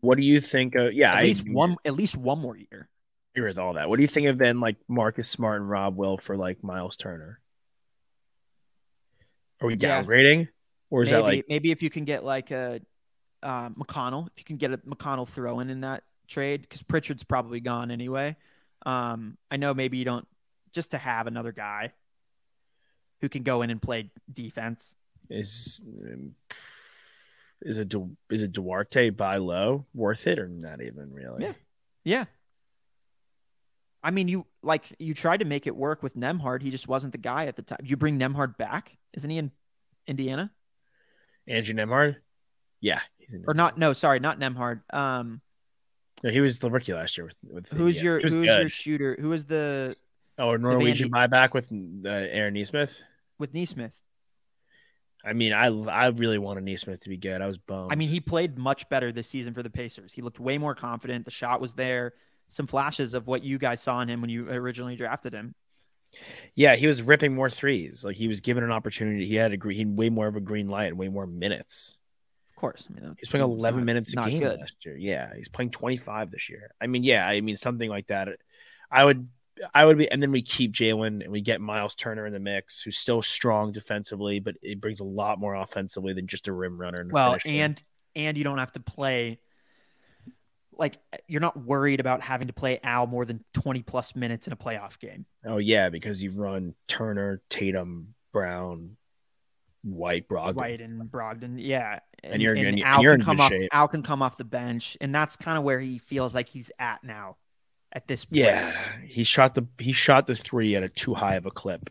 [0.00, 0.74] What do you think?
[0.74, 2.88] Of, yeah, At I least one, at least one more year.
[3.36, 3.88] with all that.
[3.88, 6.96] What do you think of then, like Marcus Smart and Rob Will for like Miles
[6.96, 7.38] Turner?
[9.62, 10.02] Are we Yeah.
[10.02, 10.48] downgrading,
[10.90, 12.80] or is maybe, that like maybe if you can get like a
[13.42, 17.24] uh, McConnell, if you can get a McConnell throw in in that trade, because Pritchard's
[17.24, 18.36] probably gone anyway.
[18.84, 20.26] Um, I know maybe you don't
[20.72, 21.92] just to have another guy
[23.20, 24.96] who can go in and play defense.
[25.30, 25.82] is?
[26.04, 26.34] um,
[27.60, 27.94] Is it
[28.30, 31.44] is it Duarte by low worth it or not even really?
[31.44, 31.52] Yeah.
[32.04, 32.24] Yeah.
[34.02, 36.62] I mean, you like you tried to make it work with Nembhard.
[36.62, 37.78] He just wasn't the guy at the time.
[37.84, 39.52] You bring Nembhard back, isn't he in
[40.06, 40.50] Indiana?
[41.46, 42.16] Andrew Nembhard.
[42.80, 43.78] Yeah, he's in Or not?
[43.78, 44.82] No, sorry, not Nembhard.
[44.92, 45.40] Um,
[46.24, 47.36] No, he was the rookie last year with.
[47.42, 48.04] with who's Indiana.
[48.04, 48.60] your was who's good.
[48.60, 49.16] your shooter?
[49.20, 49.96] Who is the
[50.38, 53.02] oh Norwegian buyback with uh, Aaron Nesmith?
[53.38, 53.92] with Nesmith?
[55.24, 57.40] I mean, I I really wanted Nesmith to be good.
[57.40, 57.92] I was bummed.
[57.92, 60.12] I mean, he played much better this season for the Pacers.
[60.12, 61.24] He looked way more confident.
[61.24, 62.14] The shot was there.
[62.48, 65.54] Some flashes of what you guys saw in him when you originally drafted him.
[66.54, 68.04] yeah, he was ripping more threes.
[68.04, 69.26] Like he was given an opportunity.
[69.26, 71.26] He had a green, he had way more of a green light and way more
[71.26, 71.96] minutes.
[72.50, 74.60] Of course, I mean, He's playing 11 not- minutes a game good.
[74.60, 74.96] last year.
[74.96, 76.70] Yeah, he's playing 25 this year.
[76.80, 78.28] I mean, yeah, I mean something like that.
[78.90, 79.26] I would,
[79.74, 82.38] I would be, and then we keep Jaylen and we get Miles Turner in the
[82.38, 86.52] mix, who's still strong defensively, but it brings a lot more offensively than just a
[86.52, 87.00] rim runner.
[87.00, 87.82] And Well, and
[88.14, 89.40] and you don't have to play
[90.78, 90.98] like
[91.28, 94.56] you're not worried about having to play Al more than 20 plus minutes in a
[94.56, 95.26] playoff game.
[95.44, 98.96] oh yeah, because you run Turner, Tatum, Brown,
[99.82, 100.54] White, Brogdon.
[100.54, 101.98] White and Brogdon, yeah.
[102.22, 103.68] And you're- and you- Al and you're can come off shape.
[103.72, 106.70] Al can come off the bench, and that's kind of where he feels like he's
[106.78, 107.36] at now
[107.92, 108.72] at this point Yeah,
[109.04, 111.90] he shot the he shot the three at a too high of a clip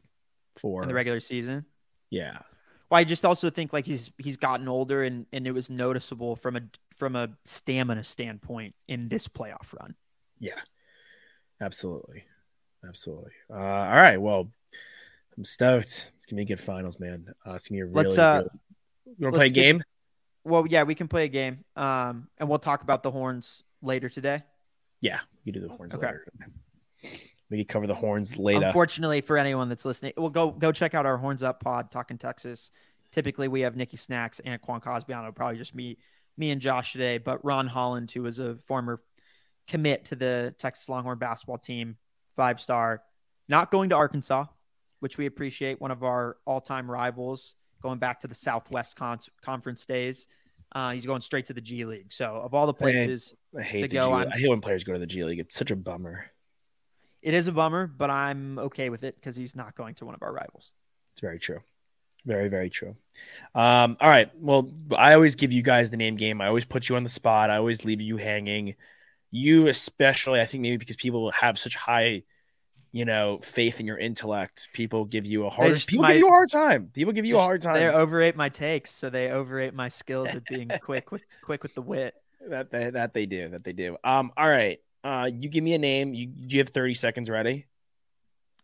[0.55, 1.65] for in the regular season.
[2.09, 2.39] yeah.
[2.91, 6.35] Well, I just also think like he's he's gotten older and and it was noticeable
[6.35, 6.61] from a
[6.97, 9.95] from a stamina standpoint in this playoff run.
[10.39, 10.59] Yeah,
[11.61, 12.25] absolutely,
[12.85, 13.31] absolutely.
[13.49, 14.51] Uh, all right, well,
[15.37, 16.11] I'm stoked.
[16.17, 17.33] It's gonna be good finals, man.
[17.47, 17.95] Uh, it's gonna be a really.
[17.95, 19.15] Let's, uh, really...
[19.17, 19.83] You want to play a let's get- game?
[20.43, 24.09] Well, yeah, we can play a game, um, and we'll talk about the horns later
[24.09, 24.43] today.
[24.99, 26.07] Yeah, we can do the horns Okay.
[26.07, 26.25] later.
[27.51, 28.65] We can cover the horns later.
[28.65, 32.17] Unfortunately, for anyone that's listening, well, go go check out our horns up pod talking
[32.17, 32.71] Texas.
[33.11, 35.35] Typically, we have Nikki Snacks and Quan Cosbiano.
[35.35, 35.97] Probably just me,
[36.37, 37.17] me and Josh today.
[37.17, 39.01] But Ron Holland, who is a former
[39.67, 41.97] commit to the Texas Longhorn basketball team,
[42.37, 43.03] five star,
[43.49, 44.45] not going to Arkansas,
[45.01, 45.81] which we appreciate.
[45.81, 50.27] One of our all time rivals, going back to the Southwest Con- Conference days.
[50.73, 52.13] Uh, he's going straight to the G League.
[52.13, 54.31] So, of all the places, I hate to go G- on.
[54.31, 55.39] I hate when players go to the G League.
[55.39, 56.31] It's such a bummer.
[57.21, 60.15] It is a bummer, but I'm okay with it because he's not going to one
[60.15, 60.71] of our rivals.
[61.13, 61.59] It's very true.
[62.25, 62.95] Very, very true.
[63.55, 64.29] Um, all right.
[64.39, 66.39] Well, I always give you guys the name game.
[66.39, 67.49] I always put you on the spot.
[67.49, 68.75] I always leave you hanging.
[69.31, 72.23] You especially, I think maybe because people have such high,
[72.91, 76.19] you know, faith in your intellect, people give you a hard just people might- give
[76.19, 76.89] you a hard time.
[76.93, 77.75] People give you a hard time.
[77.75, 81.73] They overrate my takes, so they overrate my skills at being quick with quick with
[81.73, 82.13] the wit.
[82.49, 83.49] that they, that they do.
[83.49, 83.97] That they do.
[84.03, 84.79] Um, all right.
[85.03, 86.13] Uh, you give me a name.
[86.13, 87.65] You, you have 30 seconds ready.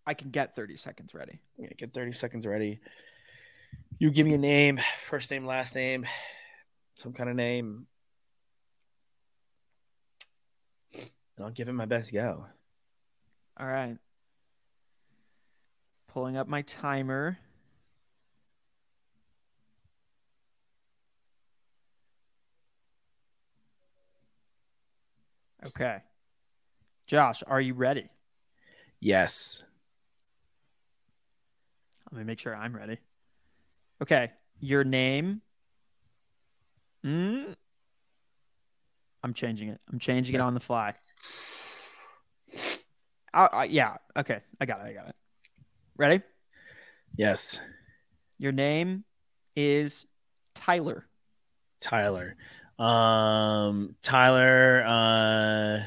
[0.05, 1.39] I can get 30 seconds ready.
[1.57, 2.79] Yeah, get 30 seconds ready.
[3.99, 4.79] You give me a name,
[5.09, 6.05] first name, last name,
[7.01, 7.88] some kind of name.
[10.93, 12.45] And I'll give it my best go.
[13.59, 13.97] All right.
[16.07, 17.38] Pulling up my timer.
[25.65, 25.97] Okay.
[27.08, 28.10] Josh, are you ready?
[28.99, 29.64] Yes.
[32.12, 32.97] Let me make sure I'm ready.
[34.01, 34.32] Okay.
[34.60, 35.41] Your name.
[37.05, 37.55] Mm,
[39.24, 39.80] I'm changing it.
[39.91, 40.95] I'm changing it on the fly.
[43.34, 43.95] I, I, yeah.
[44.18, 44.41] Okay.
[44.60, 44.89] I got it.
[44.89, 45.16] I got it.
[45.95, 46.22] Ready?
[47.16, 47.62] Yes.
[48.38, 49.05] Your name
[49.55, 50.05] is
[50.55, 51.08] Tyler.
[51.80, 52.36] Tyler.
[52.78, 55.80] Um Tyler uh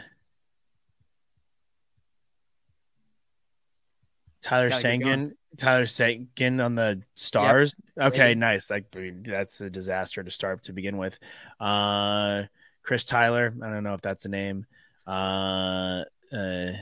[4.43, 5.32] Tyler Sangan.
[5.57, 7.74] Tyler Sangan on the stars.
[8.01, 8.38] Okay, Yep.
[8.38, 8.70] nice.
[8.70, 8.86] Like
[9.24, 11.18] that's a disaster to start to begin with.
[11.59, 12.45] Uh
[12.82, 13.53] Chris Tyler.
[13.62, 14.66] I don't know if that's a name.
[15.07, 16.72] Uh uh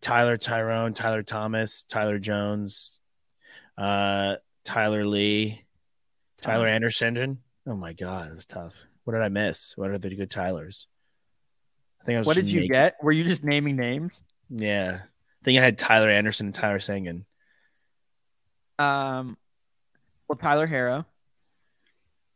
[0.00, 3.00] Tyler Tyrone, Tyler Thomas, Tyler Jones,
[3.78, 5.64] uh Tyler Lee,
[6.40, 7.38] Tyler Anderson.
[7.66, 8.74] Oh my god, it was tough.
[9.04, 9.76] What did I miss?
[9.76, 10.86] What are the good Tylers?
[12.00, 12.96] I think I was What did you get?
[13.02, 14.22] Were you just naming names?
[14.50, 15.00] Yeah.
[15.46, 17.22] I think I had Tyler Anderson and Tyler Sangan.
[18.80, 19.36] Um,
[20.26, 21.06] well, Tyler Herro,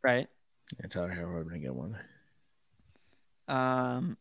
[0.01, 0.29] right?
[0.79, 1.97] Yeah, Tyler Herro I'm gonna get one.
[3.49, 4.17] Um,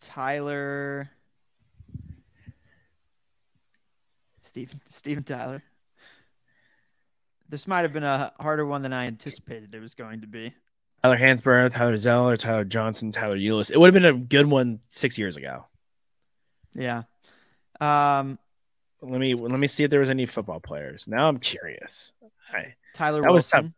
[0.00, 1.10] Tyler,
[4.42, 5.64] Steven, Steven Tyler.
[7.48, 10.54] This might have been a harder one than I anticipated it was going to be.
[11.02, 13.72] Tyler Hansbrough, Tyler Zeller, Tyler Johnson, Tyler Ulis.
[13.72, 15.64] It would have been a good one six years ago.
[16.72, 17.02] Yeah.
[17.80, 18.38] Um,
[19.02, 21.06] Let me let me see if there was any football players.
[21.08, 22.12] Now I'm curious.
[22.50, 22.74] Hi.
[22.94, 23.74] Tyler That was Wilson.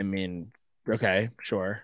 [0.00, 0.52] I mean,
[0.88, 1.82] okay, sure.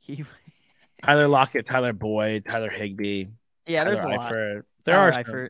[0.00, 0.24] He,
[1.02, 3.26] Tyler Lockett, Tyler Boyd, Tyler Higbee.
[3.66, 4.32] yeah, there's a Tyler lot.
[4.32, 5.24] There Tyler are some.
[5.24, 5.48] Eifert.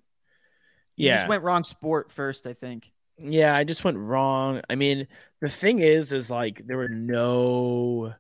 [0.97, 1.17] You Yeah.
[1.19, 2.91] just went wrong sport first, I think.
[3.19, 4.61] Yeah, I just went wrong.
[4.69, 5.07] I mean,
[5.41, 8.15] the thing is, is like there were no,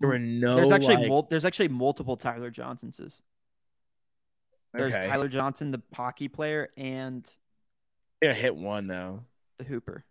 [0.00, 0.56] there were no.
[0.56, 3.20] there's actually like, mul- there's actually multiple Tyler Johnsonses.
[4.74, 5.06] There's okay.
[5.06, 7.28] Tyler Johnson, the hockey player, and
[8.20, 9.24] Yeah, hit one though.
[9.58, 10.04] the Hooper.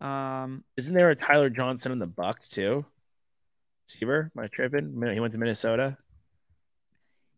[0.00, 2.84] Um, Isn't there a Tyler Johnson in the Bucks too?
[3.88, 4.94] Receiver, am I tripping?
[5.12, 5.96] He went to Minnesota,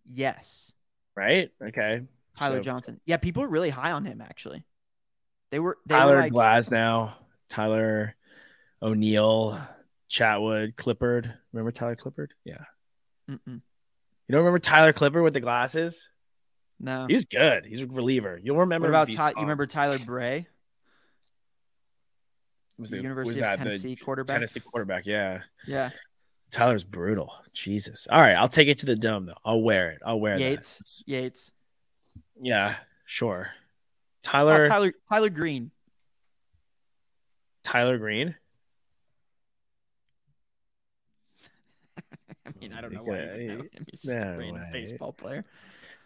[0.05, 0.73] yes,
[1.17, 1.51] right?
[1.63, 2.03] Okay.
[2.39, 3.01] Tyler So- Johnson.
[3.07, 4.21] Yeah, people are really high on him.
[4.21, 4.65] Actually,
[5.51, 7.13] they were they Tyler were like Glasnow,
[7.49, 8.15] Tyler
[8.83, 9.59] O'Neill,
[10.11, 11.33] Chatwood, Clippard.
[11.53, 12.29] Remember Tyler Clippard?
[12.45, 12.65] Yeah.
[13.31, 13.61] Mm-mm.
[14.29, 16.09] You don't remember Tyler Clippard with the glasses?
[16.81, 17.07] no.
[17.07, 17.65] He was good.
[17.67, 18.39] He's a reliever.
[18.43, 18.91] You'll remember.
[18.91, 20.47] What about Ty- you remember Tyler Bray,
[22.79, 24.35] Was the the- University was of Tennessee quarterback?
[24.37, 25.07] Tennessee quarterback.
[25.07, 25.43] Yeah.
[25.67, 25.91] Yeah,
[26.51, 27.33] Tyler's brutal.
[27.53, 28.07] Jesus.
[28.11, 29.35] All right, I'll take it to the dome though.
[29.45, 30.01] I'll wear it.
[30.05, 30.79] I'll wear Yates.
[30.79, 31.03] that.
[31.13, 31.53] Yates.
[32.41, 32.75] Yeah,
[33.07, 33.49] sure.
[33.53, 33.61] Oh,
[34.23, 35.71] Tyler Tyler Tyler Green.
[37.63, 38.35] Tyler Green.
[42.47, 43.87] I mean, I don't know why you Yeah, know him.
[43.91, 44.69] He's just no a random way.
[44.73, 45.45] baseball player.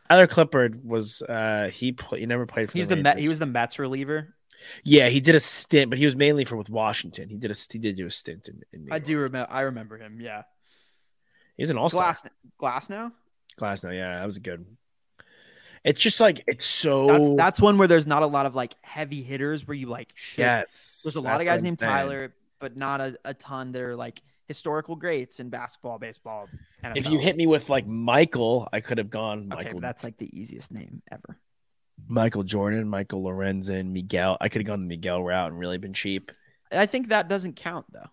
[0.08, 3.28] Tyler Clippard was uh he play, he never played for He's the, the Met, he
[3.28, 4.34] was the Mets reliever.
[4.84, 7.28] Yeah, he did a stint, but he was mainly for with Washington.
[7.28, 9.52] He did a he did do a stint in, in I do remember.
[9.52, 10.20] I remember him.
[10.20, 10.42] Yeah,
[11.56, 12.14] He's an all-star.
[12.60, 13.12] Glasnow?
[13.56, 13.90] Glass now.
[13.90, 14.64] Yeah, that was a good.
[15.84, 18.74] It's just like it's so That's that's one where there's not a lot of like
[18.82, 20.42] heavy hitters where you like should.
[20.42, 21.00] yes.
[21.04, 21.78] There's a lot of guys named.
[21.78, 26.48] Tyler, but not a, a ton that are like historical greats in basketball, baseball.
[26.82, 30.16] If you hit me with like Michael, I could have gone Michael but that's like
[30.16, 31.38] the easiest name ever.
[32.06, 34.38] Michael Jordan, Michael Lorenzen, Miguel.
[34.40, 36.32] I could have gone the Miguel route and really been cheap.
[36.72, 38.08] I think that doesn't count though.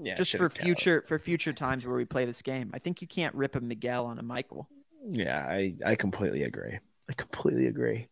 [0.00, 0.64] Yeah, Just for have counted.
[0.64, 2.70] future for future times where we play this game.
[2.74, 4.68] I think you can't rip a Miguel on a Michael.
[5.08, 6.78] Yeah, I I completely agree.
[7.08, 8.08] I completely agree.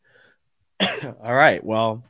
[1.25, 2.05] All right, well,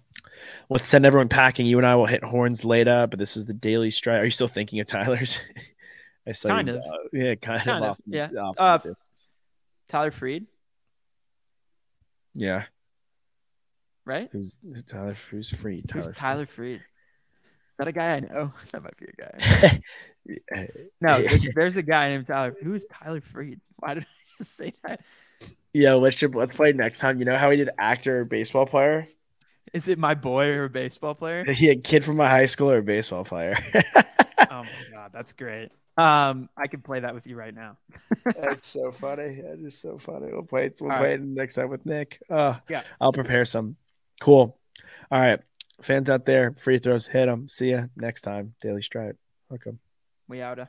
[0.69, 1.67] let's send everyone packing.
[1.67, 4.21] You and I will hit horns later, but this is the daily strike.
[4.21, 5.39] Are you still thinking of Tyler's?
[6.27, 6.81] I saw Kind you, of.
[6.81, 7.91] uh, yeah, kind, Kind of.
[7.91, 8.29] of, off- yeah.
[8.59, 8.79] Uh.
[9.89, 10.47] Tyler Freed,
[12.35, 12.65] yeah.
[14.05, 14.29] right?
[14.33, 14.59] Who's
[14.89, 15.15] Tyler?
[15.31, 15.83] Who's free?
[15.83, 16.05] Tyler.
[16.07, 16.81] Who's Tyler Freed?
[16.81, 16.83] Is
[17.79, 18.53] that a guy I know?
[18.73, 19.81] That might be a guy.
[21.01, 22.57] No, there's, there's a guy named Tyler.
[22.61, 23.61] Who's Tyler Freed?
[23.77, 24.07] Why did I
[24.39, 25.01] just say that?
[25.73, 27.21] Yeah, let's let's play next time.
[27.21, 29.07] You know how we did actor baseball player?
[29.77, 31.45] Is it my boy or a baseball player?
[31.59, 33.59] Yeah, kid from my high school or a baseball player.
[33.75, 33.83] oh
[34.51, 35.71] my god, that's great.
[35.99, 37.77] Um, I can play that with you right now.
[38.25, 39.41] That's so funny.
[39.41, 40.29] That is so funny.
[40.31, 40.79] We'll play it.
[40.81, 41.21] We'll All play right.
[41.21, 42.21] it next time with Nick.
[42.31, 42.83] Uh, Yeah.
[43.01, 43.77] I'll prepare some.
[44.21, 44.59] Cool.
[45.11, 45.41] All right,
[45.81, 47.49] fans out there, free throws, hit them.
[47.49, 48.55] See ya next time.
[48.63, 49.17] Daily Stripe.
[49.51, 49.79] Welcome.
[50.27, 50.69] We outa.